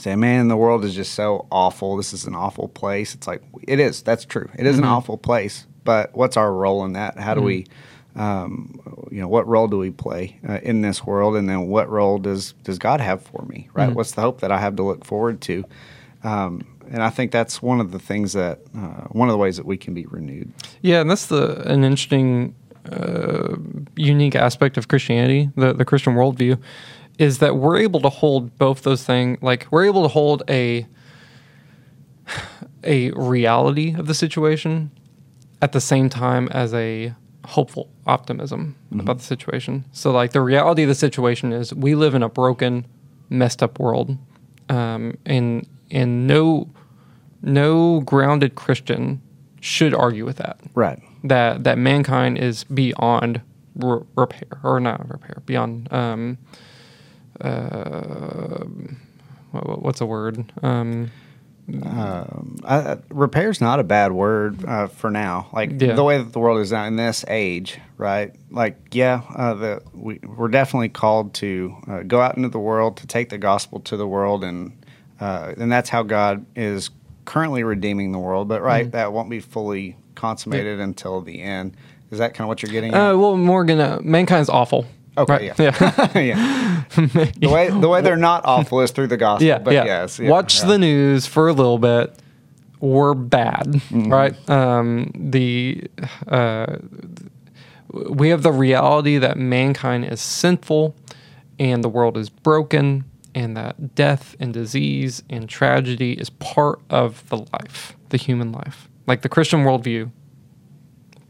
[0.00, 1.96] saying, "Man, the world is just so awful.
[1.96, 4.00] This is an awful place." It's like it is.
[4.02, 4.48] That's true.
[4.56, 4.84] It is Mm-hmm.
[4.84, 5.66] an awful place.
[5.84, 7.18] But what's our role in that?
[7.18, 7.66] How do we,
[8.14, 11.36] um, you know, what role do we play uh, in this world?
[11.36, 13.68] And then what role does does God have for me?
[13.72, 13.88] Right?
[13.88, 13.96] Mm-hmm.
[13.96, 15.64] What's the hope that I have to look forward to?
[16.24, 19.56] Um, and I think that's one of the things that uh, one of the ways
[19.56, 20.52] that we can be renewed.
[20.82, 22.54] Yeah, and that's the an interesting,
[22.90, 23.56] uh,
[23.96, 26.60] unique aspect of Christianity, the the Christian worldview,
[27.18, 29.38] is that we're able to hold both those things.
[29.42, 30.86] Like we're able to hold a
[32.84, 34.90] a reality of the situation
[35.60, 39.84] at the same time as a hopeful optimism about the situation.
[39.92, 42.86] So, like the reality of the situation is, we live in a broken,
[43.28, 44.16] messed up world,
[44.68, 46.70] um, and and no
[47.42, 49.20] no grounded Christian
[49.60, 50.60] should argue with that.
[50.74, 51.00] Right.
[51.24, 53.40] That that mankind is beyond
[53.76, 56.38] re- repair or not repair, beyond um,
[57.40, 58.64] uh,
[59.50, 60.52] what, what's a word?
[60.62, 61.10] Um,
[61.84, 65.48] Um, I, I- repair's not a bad word uh, for now.
[65.52, 65.94] Like Yeah.
[65.94, 68.34] the way that the world is now in this age, right?
[68.50, 72.96] Like, yeah, uh, the we, we're definitely called to uh, go out into the world
[72.98, 74.72] to take the gospel to the world, and
[75.20, 76.90] uh, and that's how God is
[77.24, 78.48] currently redeeming the world.
[78.48, 81.76] But right, that won't be fully consummated until the end.
[82.10, 82.92] Is that kind of what you're getting?
[82.92, 83.12] at?
[83.12, 84.84] uh, well, Morgan, uh, mankind's awful.
[85.18, 85.58] Okay, right?
[85.58, 86.18] yeah.
[86.18, 86.82] yeah.
[87.38, 89.46] The way the way they're not awful is through the gospel.
[89.46, 89.84] yeah, but yeah.
[89.84, 90.66] yes, yeah, Watch yeah.
[90.68, 92.14] the news for a little bit.
[92.80, 94.12] We're bad, Mm-hmm.
[94.12, 94.50] right?
[94.50, 95.84] Um, the
[96.28, 96.76] uh,
[97.92, 100.94] we have the reality that mankind is sinful,
[101.58, 103.04] and the world is broken,
[103.34, 108.88] and that death and disease and tragedy is part of the life, the human life.
[109.06, 110.10] Like the Christian worldview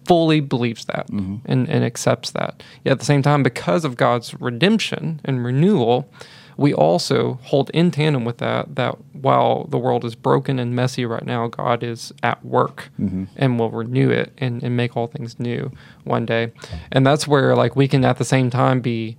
[0.05, 2.63] fully believes that and, and accepts that.
[2.85, 6.09] Yet at the same time, because of God's redemption and renewal,
[6.57, 11.07] we also hold in tandem with that that while the world is broken and messy
[11.07, 12.91] right now, God is at work
[13.37, 15.71] and will renew it and, and make all things new
[16.05, 16.53] one day.
[16.91, 19.17] And that's where like we can at the same time be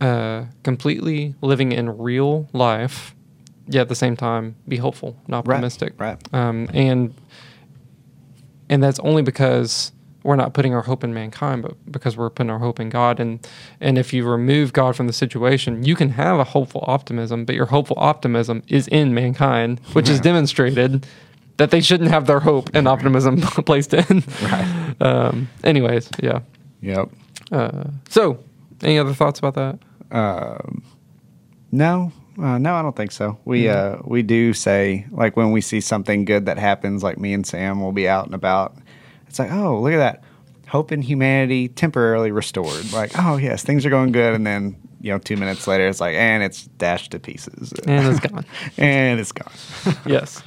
[0.00, 3.14] uh, completely living in real life,
[3.68, 5.94] yet at the same time be hopeful and optimistic.
[5.98, 6.18] right.
[6.34, 7.14] Um, and
[8.72, 9.92] and that's only because
[10.22, 13.20] we're not putting our hope in mankind, but because we're putting our hope in God.
[13.20, 13.46] And
[13.82, 17.54] and if you remove God from the situation, you can have a hopeful optimism, but
[17.54, 21.06] your hopeful optimism is in mankind, which is demonstrated
[21.58, 24.24] that they shouldn't have their hope and optimism placed in.
[24.42, 24.94] Right.
[25.00, 26.40] Um, anyways, yeah.
[26.80, 27.10] Yep.
[27.52, 28.42] Uh, so,
[28.82, 29.78] any other thoughts about that?
[31.70, 33.38] No, uh, no, I don't think so.
[33.44, 37.32] We uh, we do say like when we see something good that happens, like me
[37.32, 38.76] and Sam will be out and about.
[39.28, 40.24] It's like, oh, look at that,
[40.68, 42.92] hope in humanity temporarily restored.
[42.92, 46.00] Like, oh yes, things are going good, and then you know, two minutes later, it's
[46.00, 48.46] like, and it's dashed to pieces, And it's gone.
[48.78, 49.52] and it's gone.
[50.06, 50.42] yes.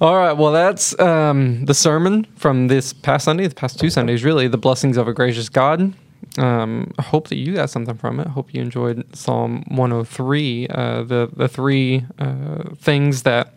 [0.00, 0.32] All right.
[0.32, 4.48] Well, that's um, the sermon from this past Sunday, the past two Sundays, really.
[4.48, 5.94] The blessings of a gracious God.
[6.38, 8.26] Um, I hope that you got something from it.
[8.26, 10.68] I hope you enjoyed Psalm 103.
[10.68, 13.54] Uh, the the three uh, things that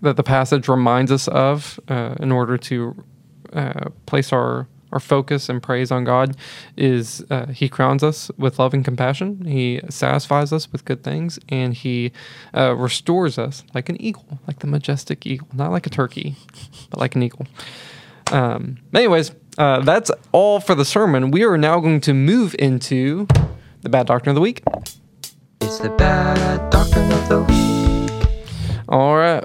[0.00, 3.04] that the passage reminds us of uh, in order to
[3.52, 6.36] uh, place our our focus and praise on God
[6.76, 9.44] is uh, He crowns us with love and compassion.
[9.46, 12.12] He satisfies us with good things, and He
[12.54, 16.36] uh, restores us like an eagle, like the majestic eagle, not like a turkey,
[16.90, 17.46] but like an eagle.
[18.30, 21.30] Um, anyways, uh, that's all for the sermon.
[21.30, 23.26] We are now going to move into
[23.82, 24.62] the bad doctrine of the week.
[25.60, 28.28] It's the bad doctrine of the week.
[28.88, 29.44] All right.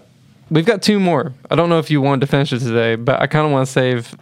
[0.49, 1.33] We've got two more.
[1.51, 3.67] I don't know if you wanted to finish it today, but I kind of want
[3.67, 4.15] to save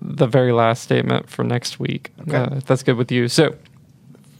[0.00, 2.10] the very last statement for next week.
[2.22, 2.36] Okay.
[2.36, 3.26] Uh, if that's good with you.
[3.28, 3.56] So,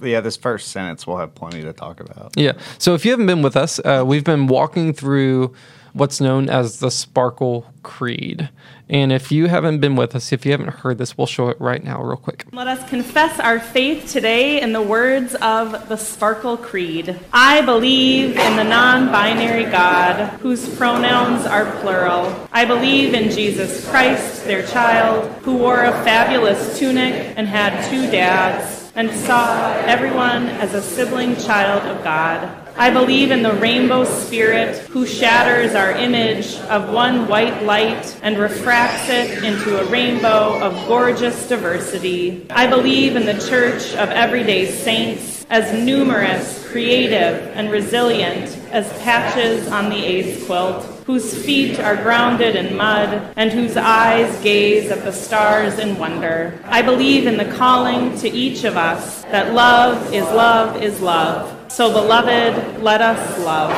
[0.00, 2.32] Yeah, this first sentence we'll have plenty to talk about.
[2.36, 2.52] yeah.
[2.78, 5.52] So, if you haven't been with us, uh, we've been walking through
[5.94, 8.48] what's known as the Sparkle Creed.
[8.92, 11.58] And if you haven't been with us, if you haven't heard this, we'll show it
[11.58, 12.44] right now, real quick.
[12.52, 17.18] Let us confess our faith today in the words of the Sparkle Creed.
[17.32, 22.46] I believe in the non binary God, whose pronouns are plural.
[22.52, 28.10] I believe in Jesus Christ, their child, who wore a fabulous tunic and had two
[28.10, 28.80] dads.
[28.94, 32.61] and saw everyone as a sibling child of God.
[32.76, 38.38] I believe in the rainbow spirit who shatters our image of one white light and
[38.38, 42.46] refracts it into a rainbow of gorgeous diversity.
[42.50, 49.68] I believe in the church of everyday saints as numerous, creative, and resilient as patches
[49.68, 55.04] on the AIDS quilt, whose feet are grounded in mud and whose eyes gaze at
[55.04, 56.58] the stars in wonder.
[56.64, 61.61] I believe in the calling to each of us that love is love is love.
[61.72, 63.70] So, beloved, let us love.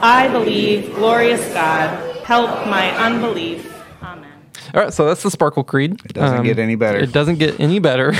[0.00, 3.72] I believe, glorious God, help my unbelief.
[4.02, 4.32] Amen.
[4.74, 6.00] All right, so that's the Sparkle Creed.
[6.04, 6.98] It doesn't get any better.
[6.98, 8.14] It doesn't get any better.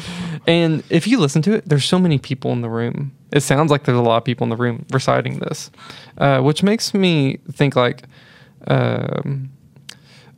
[0.48, 3.12] and if you listen to it, there's so many people in the room.
[3.30, 5.70] It sounds like there's a lot of people in the room reciting this,
[6.18, 8.02] uh, which makes me think like,
[8.66, 9.52] um,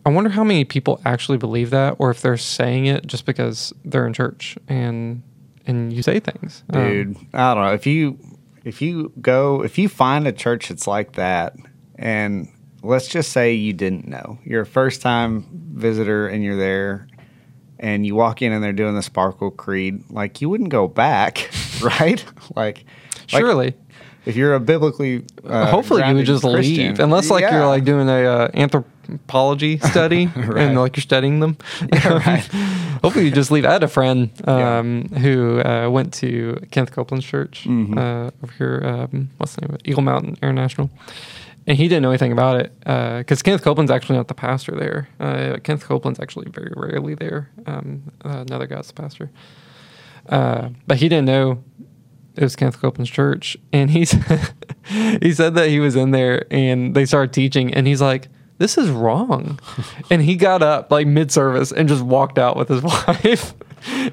[0.05, 3.73] I wonder how many people actually believe that, or if they're saying it just because
[3.87, 5.23] they're in church and
[5.67, 7.17] and you say things, Um, dude.
[7.33, 8.19] I don't know if you
[8.65, 11.55] if you go if you find a church that's like that,
[11.97, 12.49] and
[12.83, 17.07] let's just say you didn't know you're a first time visitor and you're there,
[17.79, 21.51] and you walk in and they're doing the Sparkle Creed, like you wouldn't go back,
[21.83, 22.25] right?
[22.57, 22.85] like, like,
[23.27, 23.75] surely.
[24.27, 27.59] if you're a biblically uh, Hopefully, you would just Christian- leave, unless like Yeah.
[27.59, 28.49] you're like doing a uh,
[29.09, 30.59] anthropology study Right.
[30.69, 31.57] and like you're studying them.
[33.03, 33.65] Hopefully, you just leave.
[33.65, 37.99] I had a friend um, who uh, went to Kenneth Copeland's church Mm-hmm.
[37.99, 38.83] uh, over here.
[38.85, 39.83] Um, what's the name of it?
[39.89, 40.91] Eagle Mountain International.
[41.67, 45.09] And he didn't know anything about it because Kenneth Copeland's actually not the pastor there.
[45.19, 47.51] Uh, Kenneth Copeland's actually very rarely there.
[47.67, 49.31] Um, uh, another guy's the pastor.
[50.29, 51.63] Uh, but he didn't know
[52.37, 54.11] it was Kenneth Copeland's church, and he's
[55.23, 58.29] he said that he was in there and they started teaching, and he's like,
[58.59, 59.59] "This is wrong,"
[60.11, 63.55] and he got up like mid service and just walked out with his wife.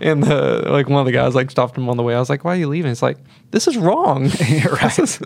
[0.02, 2.14] And the, like one of the guys like stopped him on the way.
[2.14, 3.18] I was like, "Why are you leaving?" He's like,
[3.52, 4.24] "This is wrong."
[4.72, 5.20] right.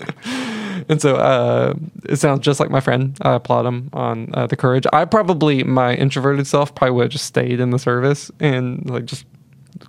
[0.88, 1.74] and so uh,
[2.08, 3.18] it sounds just like my friend.
[3.22, 4.86] I applaud him on uh, the courage.
[4.94, 9.06] I probably my introverted self probably would have just stayed in the service and like
[9.06, 9.26] just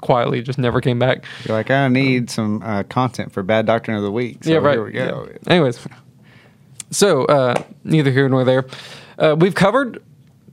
[0.00, 1.24] quietly just never came back.
[1.44, 4.44] You're like, I need some uh, content for Bad Doctrine of the Week.
[4.44, 4.74] So yeah, right.
[4.74, 5.28] Here we go.
[5.30, 5.52] Yeah.
[5.52, 5.86] Anyways,
[6.90, 8.66] so uh, neither here nor there.
[9.18, 10.02] Uh, we've covered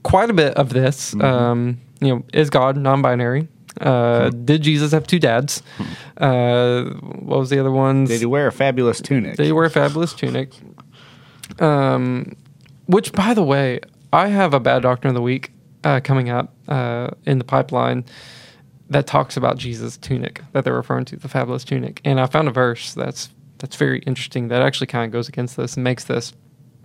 [0.02, 1.14] quite a bit of this.
[1.20, 3.48] Um, you know, is God non-binary?
[3.80, 5.62] Uh, Did Jesus have two dads?
[6.16, 8.08] Uh, what was the other ones?
[8.08, 9.36] Did he wear a fabulous tunic?
[9.36, 10.52] Did he wear a fabulous tunic.
[11.58, 12.36] Um,
[12.86, 13.80] which, by the way,
[14.12, 15.50] I have a bad doctrine of the week
[15.82, 18.04] uh, coming up uh, in the pipeline
[18.90, 22.00] that talks about Jesus' tunic that they're referring to, the fabulous tunic.
[22.04, 25.56] And I found a verse that's that's very interesting that actually kind of goes against
[25.56, 26.32] this and makes this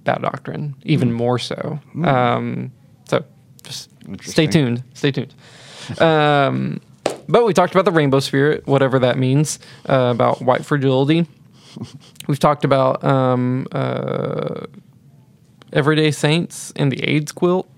[0.03, 1.79] bad doctrine even more so.
[2.03, 2.71] Um,
[3.05, 3.23] so
[3.63, 3.89] just
[4.21, 4.83] stay tuned.
[4.93, 5.33] Stay tuned.
[5.99, 6.81] Um,
[7.27, 11.27] but we talked about the rainbow spirit, whatever that means, uh, about white fragility.
[12.27, 14.65] We've talked about um, uh,
[15.71, 17.69] everyday saints and the AIDS quilt,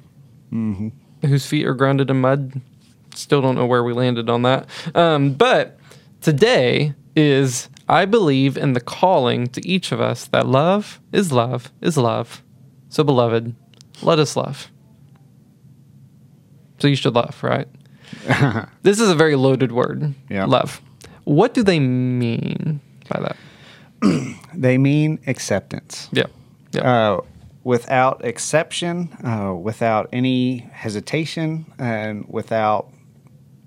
[1.22, 2.61] whose feet are grounded in mud.
[3.13, 4.67] Still don't know where we landed on that.
[4.95, 5.78] Um, but
[6.22, 11.72] today is I believe in the calling to each of us that love is love
[11.82, 12.42] is love.
[12.89, 13.54] So, beloved,
[14.02, 14.72] let us love.
[16.80, 17.68] So, you should love, right?
[18.84, 20.14] this is a very loaded word.
[20.30, 20.46] Yeah.
[20.46, 20.82] Love.
[21.26, 23.38] What do they mean by that?
[24.54, 26.10] They mean acceptance.
[26.12, 26.26] Yeah.
[26.74, 26.82] Yeah.
[26.82, 27.22] Uh,
[27.64, 32.89] without exception, uh, without any hesitation, and without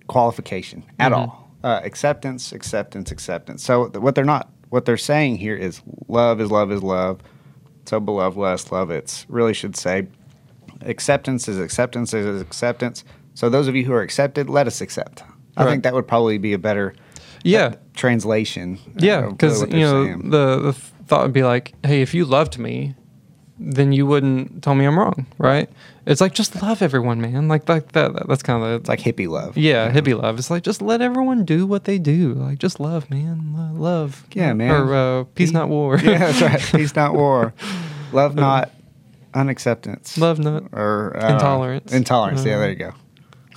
[0.09, 1.20] qualification at Mm-hmm.
[1.20, 1.43] all.
[1.64, 3.64] Uh, acceptance, acceptance, acceptance.
[3.64, 7.20] So th- what they're not, what they're saying here is love is love is love.
[7.86, 8.90] So beloved, let us love.
[8.90, 10.06] It's really should say
[10.82, 13.02] acceptance is acceptance is acceptance.
[13.34, 15.22] So those of you who are accepted, let us accept.
[15.56, 15.70] I Right.
[15.70, 16.94] think that would probably be a better
[17.44, 17.64] yeah.
[17.66, 18.78] uh, translation.
[18.88, 20.30] uh, Yeah, because you know saying.
[20.30, 20.72] the the
[21.06, 22.94] thought would be like, hey, if you loved me,
[23.58, 25.68] then you wouldn't tell me I'm wrong, right?
[26.07, 27.48] It's like just love everyone, man.
[27.48, 28.26] Like like that.
[28.28, 29.57] That's kind of it's like hippie love.
[29.57, 30.38] yeah, hippie love.
[30.38, 32.34] It's like just let everyone do what they do.
[32.34, 33.55] Like just love, man.
[33.57, 34.24] Lo- Love.
[34.32, 34.70] Yeah, man.
[34.70, 35.98] Or uh, peace, not war.
[35.98, 36.61] yeah, that's right.
[36.80, 37.52] Peace, not war.
[38.12, 38.70] Love, not
[39.32, 40.16] unacceptance.
[40.18, 40.64] love not.
[40.72, 41.92] or uh, Intolerance.
[41.92, 42.44] Intolerance.
[42.44, 42.92] yeah, Uh, there you go.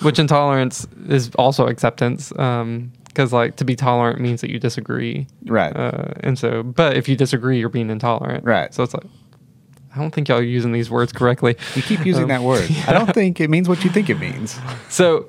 [0.02, 2.32] Which intolerance is also acceptance.
[2.38, 5.26] Um, because like to be tolerant means that you disagree.
[5.46, 5.76] Right.
[5.76, 8.44] Uh, and so, but if you disagree, you're being intolerant.
[8.46, 8.72] Right.
[8.74, 9.06] So it's like,
[9.98, 11.56] I don't think y'all are using these words correctly.
[11.76, 12.70] you keep using Um, that word.
[12.88, 14.60] I don't think it means what you think it means.
[14.90, 15.26] So,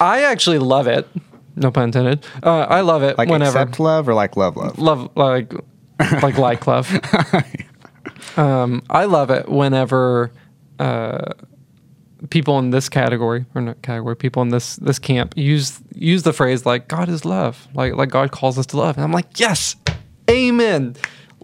[0.00, 1.06] I actually love it.
[1.56, 2.24] No pun intended.
[2.42, 4.78] Uh, I love it Like whenever accept love or like love love.
[4.78, 5.52] love like
[6.22, 6.88] like like love.
[8.36, 10.30] Um, I love it whenever
[10.78, 11.32] uh,
[12.30, 16.32] people in this category or not category, people in this this camp use use the
[16.32, 19.40] phrase like God is love, like like God calls us to love, and I'm like,
[19.40, 19.74] yes,
[20.30, 20.94] amen.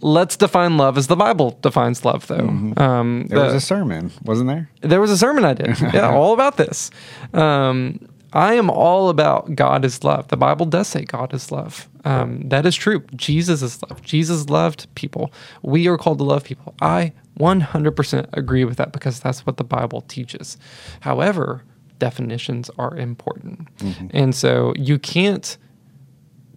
[0.07, 2.47] Let's define love as the Bible defines love, though.
[2.77, 4.69] Um, There was a sermon, wasn't there?
[4.83, 6.91] there was a sermon I did, yeah, all about this.
[7.33, 10.29] Um, I am all about God is love.
[10.29, 11.89] The Bible does say God is love.
[12.05, 13.03] Um, that is true.
[13.17, 14.03] Jesus is love.
[14.03, 15.33] Jesus loved people.
[15.63, 16.75] We are called to love people.
[16.83, 20.59] I 100% agree with that because that's what the Bible teaches.
[21.01, 21.63] However,
[21.99, 23.69] definitions are important.
[24.11, 25.57] And so you can't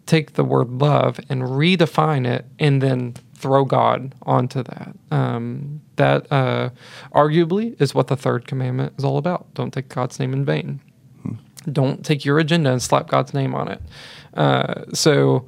[0.06, 4.96] take the word love and redefine it and then throw God onto that.
[5.12, 6.70] Um, that uh,
[7.14, 9.54] arguably is what the third commandment is all about.
[9.54, 10.82] Don't take God's name in vain.
[11.72, 13.82] Don't take your agenda and slap God's name on it.
[14.34, 15.46] Uh, so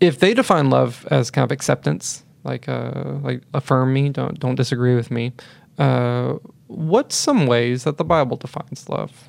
[0.00, 4.54] if they define love as kind of acceptance, like uh, like affirm me, don't don't
[4.54, 5.32] disagree with me.
[5.78, 6.34] Uh,
[6.68, 9.28] what's some ways that the Bible defines love?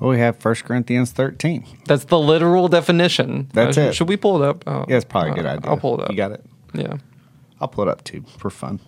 [0.00, 1.64] Well, we have 1 Corinthians 13.
[1.86, 3.50] That's the literal definition.
[3.52, 3.94] That's Uh, it.
[3.94, 4.64] Should we pull it up?
[4.66, 5.70] Uh, Yeah, it's probably a good uh, idea.
[5.70, 6.10] I'll pull it up.
[6.10, 6.44] You got it?
[6.72, 6.98] Yeah.
[7.60, 8.80] I'll pull it up too for fun.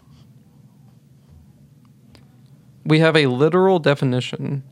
[2.84, 4.64] We have a literal definition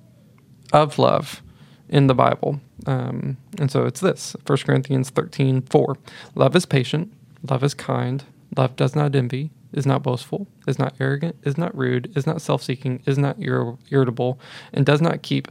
[0.72, 1.42] of love
[1.88, 2.60] in the Bible.
[2.86, 5.96] Um, and so it's this 1 Corinthians 13 4.
[6.34, 7.12] Love is patient,
[7.48, 8.24] love is kind,
[8.56, 12.40] love does not envy, is not boastful, is not arrogant, is not rude, is not
[12.40, 14.40] self seeking, is not ir- irritable,
[14.72, 15.48] and does not keep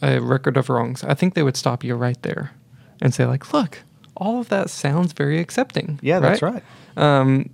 [0.00, 1.02] a record of wrongs.
[1.04, 2.52] I think they would stop you right there
[3.00, 3.82] and say, like, look,
[4.18, 5.98] all of that sounds very accepting.
[6.02, 6.62] Yeah, that's right.
[6.96, 7.50] Um,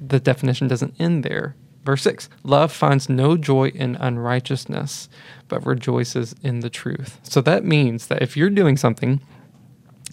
[0.00, 1.54] the definition doesn't end there.
[1.84, 5.08] Verse 6 Love finds no joy in unrighteousness,
[5.46, 7.20] but rejoices in the truth.
[7.22, 9.20] So that means that if you're doing something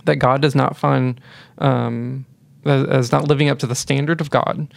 [0.03, 1.19] that God does not find
[1.57, 2.25] um,
[2.63, 4.73] not living up to the standard of God,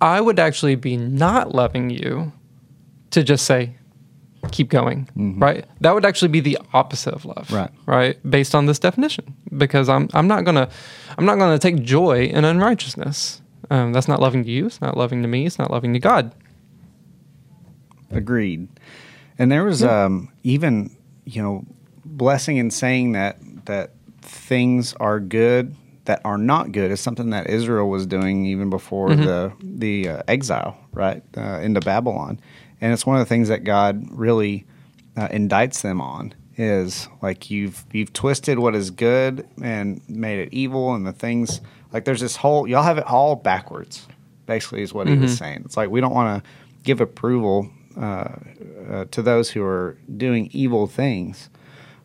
[0.00, 2.32] I would actually be not loving you
[3.10, 3.76] to just say,
[4.50, 5.64] keep going, right?
[5.80, 7.70] That would actually be the opposite of love, Right.
[7.86, 10.68] Right, based on this definition, because I'm I'm not gonna
[11.18, 13.42] I'm not gonna take joy in unrighteousness.
[13.70, 14.66] Um, that's not loving to you.
[14.66, 15.46] It's not loving to me.
[15.46, 16.32] It's not loving to God.
[18.10, 18.68] Agreed.
[19.38, 21.64] And there was um, even, you know,
[22.04, 23.90] blessing in saying that that
[24.22, 25.74] things are good
[26.06, 30.22] that are not good is something that Israel was doing even before the the uh,
[30.28, 32.40] exile, right, uh, into Babylon.
[32.80, 34.66] And it's one of the things that God really
[35.16, 40.52] uh, indicts them on is like you've you've twisted what is good and made it
[40.52, 41.60] evil, and the things
[41.92, 44.06] like there's this whole y'all have it all backwards.
[44.46, 45.62] Basically, is what he was saying.
[45.64, 46.50] It's like we don't want to
[46.84, 48.28] give approval uh,
[48.90, 51.50] uh, to those who are doing evil things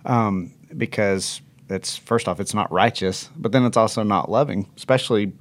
[0.06, 5.34] um, because it's first off it's not righteous, but then it's also not loving, especially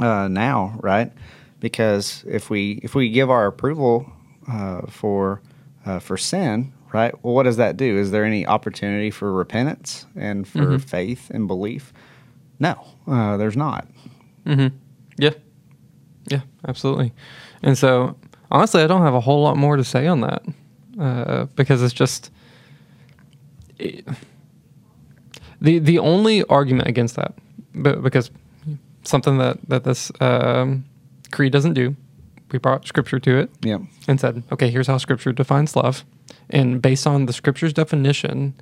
[0.00, 1.12] uh, now, right?
[1.60, 4.10] Because if we if we give our approval
[4.50, 5.40] uh, for
[5.86, 7.12] uh, for sin, right?
[7.24, 7.98] Well, what does that do?
[7.98, 11.92] Is there any opportunity for repentance and for faith and belief?
[12.58, 13.86] No, uh, there's not.
[15.18, 15.30] Yeah,
[16.28, 17.12] yeah, absolutely.
[17.62, 18.16] And so,
[18.50, 20.42] honestly, I don't have a whole lot more to say on that
[20.98, 22.30] uh, because it's just
[23.78, 24.06] it-
[25.60, 27.34] the the only argument against that,
[27.74, 28.30] but because
[29.04, 30.84] something that that this um,
[31.30, 31.94] creed doesn't do,
[32.52, 36.04] we brought scripture to it Yeah, and said, okay, here's how scripture defines love.
[36.50, 38.54] And based on the scripture's definition,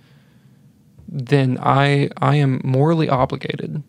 [1.08, 3.82] then I I am morally obligated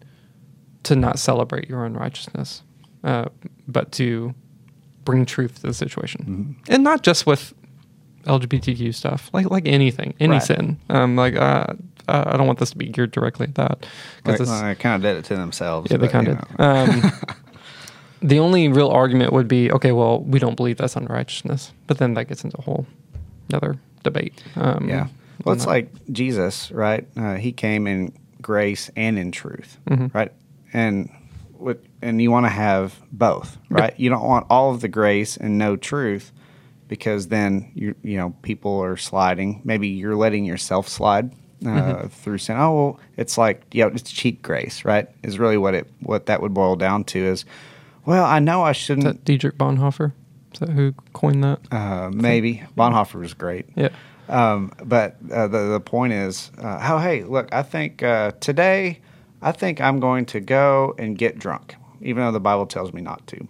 [0.84, 2.64] to not celebrate your unrighteousness,
[3.04, 3.26] uh,
[3.68, 4.34] but to
[5.06, 7.54] bring truth to the situation, and not just with
[8.26, 10.44] LGBTQ stuff, like like anything, any Right.
[10.44, 10.80] sin.
[10.90, 11.68] Um, like uh,
[12.08, 13.86] I I don't want this to be geared directly at that
[14.26, 15.92] like, it's- uh, kind of did it to themselves.
[15.92, 16.40] yeah, they kind of.
[16.60, 17.12] Um,
[18.22, 22.14] the only real argument would be, okay, well, we don't believe that's unrighteousness, but then
[22.16, 22.86] that gets into a whole
[23.50, 24.42] another debate.
[24.56, 25.08] Um, Yeah.
[25.44, 25.72] Well, it's that.
[25.72, 27.08] like Jesus, right?
[27.18, 30.16] Uh, he came in grace and in truth, Mm-hmm.
[30.16, 30.32] right?
[30.72, 31.10] And
[31.54, 33.94] what, and you want to have both, right?
[34.00, 36.32] You don't want all of the grace and no truth,
[36.88, 39.62] because then you you know people are sliding.
[39.64, 41.32] Maybe you're letting yourself slide
[41.66, 42.08] uh, Mm-hmm.
[42.08, 42.58] through sin.
[42.58, 45.08] Oh, well, it's like yeah, it's cheap grace, right?
[45.24, 47.46] Is really what it what that would boil down to is.
[48.06, 49.06] Well, I know I shouldn't.
[49.06, 50.12] that Dietrich Bonhoeffer?
[50.54, 51.60] Is that who coined that?
[51.72, 53.66] Uh, maybe Bonhoeffer was great.
[53.76, 53.90] Yeah.
[54.30, 59.00] Um, but uh, the the point is, uh, oh hey, look, I think uh, today,
[59.42, 63.02] I think I'm going to go and get drunk, even though the Bible tells me
[63.02, 63.48] not to.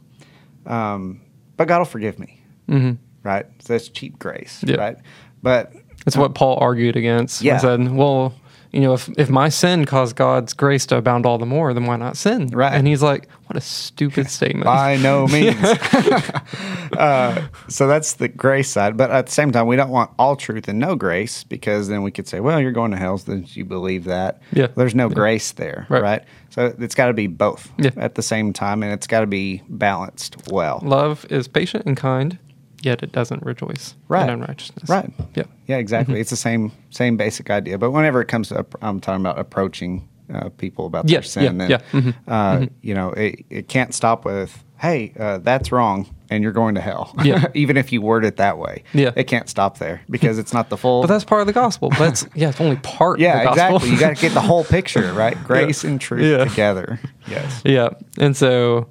[0.65, 1.21] Um,
[1.57, 2.91] but God will forgive me, hmm
[3.23, 3.45] right?
[3.59, 4.77] So that's cheap grace, Yeah.
[4.77, 4.97] right?
[5.43, 5.73] But
[6.07, 7.41] It's what Paul argued against.
[7.43, 7.55] Yeah.
[7.55, 8.33] He said, well,
[8.71, 11.85] you know, if, if my sin caused God's grace to abound all the more, then
[11.85, 12.47] why not sin?
[12.47, 12.73] Right.
[12.73, 14.63] And he's like, what a stupid statement.
[14.65, 15.57] By no means.
[16.97, 18.97] uh, so that's the grace side.
[18.97, 22.01] But at the same time, we don't want all truth and no grace because then
[22.03, 24.41] we could say, well, you're going to hell, then you believe that.
[24.53, 24.67] Yeah.
[24.75, 26.01] There's no grace there, Right.
[26.03, 26.23] right?
[26.49, 27.91] So it's got to be both Yeah.
[27.97, 30.79] at the same time, and it's got to be balanced well.
[30.83, 32.37] Love is patient and kind,
[32.83, 34.23] yet it doesn't rejoice Right.
[34.23, 34.89] in unrighteousness.
[34.89, 35.11] Right.
[35.35, 35.43] Yeah.
[35.67, 36.19] Yeah, exactly.
[36.19, 37.77] It's the same same basic idea.
[37.77, 41.43] But whenever it comes to, I'm talking about approaching uh, people about Yeah, their sin,
[41.43, 41.77] yeah, then, yeah.
[41.91, 42.13] Mhm.
[42.27, 46.75] Uh, you know, it, it can't stop with, hey, uh, that's wrong, and you're going
[46.75, 47.13] to hell.
[47.21, 47.47] Yeah.
[47.53, 48.83] Even if you word it that way.
[48.93, 49.11] Yeah.
[49.17, 51.01] It can't stop there because it's not the full.
[51.01, 51.89] But that's part of the gospel.
[51.89, 53.75] But it's, yeah, it's only part yeah, of the gospel.
[53.75, 53.89] exactly.
[53.91, 55.35] You got to get the whole picture, right?
[55.43, 56.45] Grace and truth Yeah.
[56.45, 56.97] together.
[57.27, 57.61] Yes.
[57.65, 57.89] Yeah.
[58.17, 58.87] And so,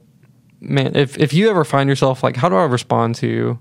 [0.61, 3.59] man, if, if you ever find yourself like, how do I respond to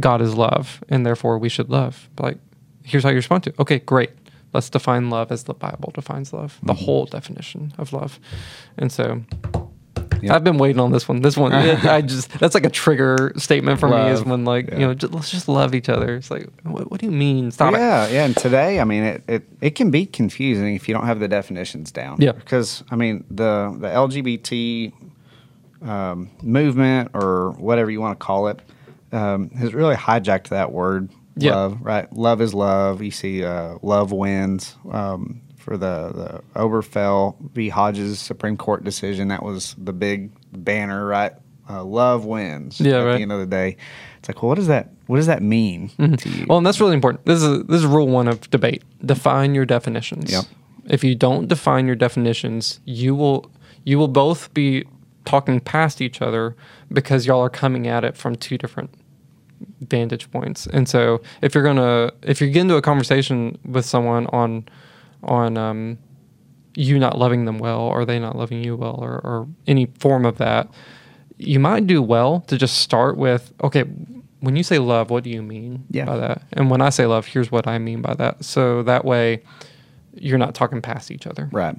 [0.00, 2.08] God is love and therefore we should love?
[2.18, 2.38] Like,
[2.82, 3.56] here's how you respond to it.
[3.60, 4.10] Okay, great.
[4.52, 6.84] Let's define love as the Bible defines love, the Mm-hmm.
[6.84, 8.18] whole definition of love.
[8.78, 9.22] And so,
[10.22, 10.32] Yep.
[10.36, 11.20] I've been waiting on this one.
[11.20, 14.78] This one, I just, that's like a trigger statement for me is when, like, Yeah.
[14.78, 16.14] you know, just, let's just love each other.
[16.16, 17.50] It's like, what, what do you mean?
[17.50, 17.78] Stop it.
[17.78, 18.24] yeah, yeah.
[18.24, 21.28] And today, I mean, it, it, it can be confusing if you don't have the
[21.28, 22.18] definitions down.
[22.20, 22.32] Yeah.
[22.32, 24.92] Because, I mean, the, the LGBT
[25.82, 28.60] um, movement or whatever you want to call it
[29.14, 31.54] um, has really hijacked that word Yeah.
[31.54, 32.12] love, right?
[32.12, 33.02] Love is love.
[33.02, 34.76] You see, uh, love wins.
[34.90, 37.70] Um, for the, the Obergefell v.
[37.70, 41.32] Hodges Supreme Court decision, that was the big banner, right?
[41.70, 42.78] Uh, love wins.
[42.78, 43.16] Yeah, at right.
[43.16, 43.78] the end of the day,
[44.18, 45.88] it's like, well, what does that what does that mean
[46.18, 46.44] to you?
[46.48, 47.24] Well, and that's really important.
[47.24, 48.82] This is this is rule one of debate.
[49.04, 50.30] Define your definitions.
[50.86, 53.50] If you don't define your definitions, you will
[53.84, 54.84] you will both be
[55.24, 56.54] talking past each other
[56.92, 58.90] because y'all are coming at it from two different
[59.80, 60.66] vantage points.
[60.66, 64.66] And so if you're gonna if you get into a conversation with someone on
[65.22, 65.98] on um,
[66.74, 70.24] you not loving them well or they not loving you well or, or any form
[70.26, 70.68] of that,
[71.38, 73.84] you might do well to just start with okay,
[74.40, 76.04] when you say love, what do you mean Yeah.
[76.04, 76.42] by that?
[76.52, 78.44] And when I say love, here's what I mean by that.
[78.44, 79.42] So that way
[80.14, 81.48] you're not talking past each other.
[81.52, 81.76] right.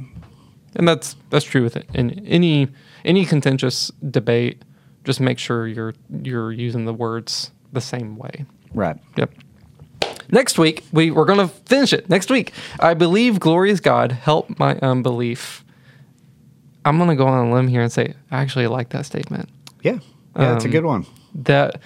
[0.77, 1.87] And that's that's true with it.
[1.93, 2.67] In any
[3.05, 4.63] any contentious debate,
[5.05, 8.45] just make sure you're you're using the words the same way.
[8.73, 8.97] Right.
[9.17, 9.31] Yep.
[10.31, 12.09] Next week, we, we're going to finish it.
[12.09, 15.63] Next week, I believe glorious God, help my unbelief.
[16.83, 19.49] I'm going to go on a limb here and say, I actually like that statement.
[19.83, 19.99] Yeah.
[20.35, 21.05] Yeah, that's a Um, good one.
[21.35, 21.79] That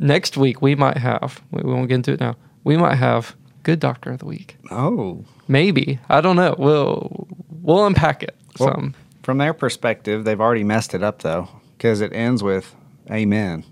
[0.00, 2.34] next week, we might have, we we won't get into it now,
[2.64, 4.56] we might have good doctor of the week.
[4.70, 5.24] Oh.
[5.46, 5.98] Maybe.
[6.08, 6.54] I don't know.
[6.58, 7.26] We'll,
[7.62, 8.94] we'll unpack it Well, some.
[9.22, 12.74] from their perspective, they've already messed it up though, because it ends with
[13.10, 13.64] amen,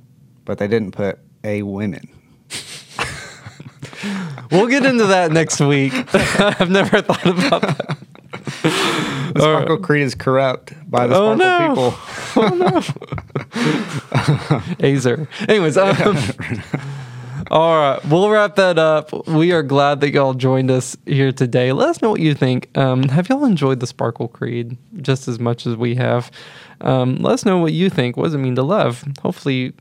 [0.45, 2.09] but they didn't put a women.
[4.51, 5.93] We'll get into that next week.
[6.15, 7.99] I've never thought about that.
[8.63, 12.01] The Sparkle Creed is corrupt by the Sparkle Oh,
[12.33, 12.81] Sparkle no.
[12.81, 13.03] people.
[14.81, 15.27] Azer.
[15.49, 16.19] Anyways, um,
[17.51, 19.27] all right, we'll wrap that up.
[19.29, 21.73] We are glad that y'all joined us here today.
[21.73, 22.77] Let us know what you think.
[22.77, 26.31] Um, have y'all enjoyed the Sparkle Creed just as much as we have?
[26.81, 28.17] Um, let us know what you think.
[28.17, 29.05] What does it mean to love?
[29.23, 29.73] Hopefully,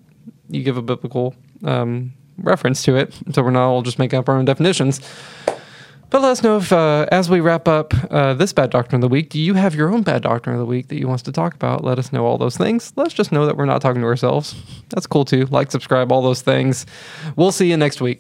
[0.49, 4.29] you give a biblical um, reference to it, so we're not all just making up
[4.29, 5.01] our own definitions.
[6.11, 9.09] But let us know if, uh, as we wrap up uh, this bad doctrine of
[9.09, 11.19] the week, do you have your own bad doctrine of the week that you want
[11.19, 11.85] us to talk about?
[11.85, 12.91] Let us know all those things.
[12.97, 14.53] Let's just know that we're not talking to ourselves.
[14.89, 15.45] That's cool too.
[15.45, 16.85] Like, subscribe, all those things.
[17.37, 18.19] We'll see you next week.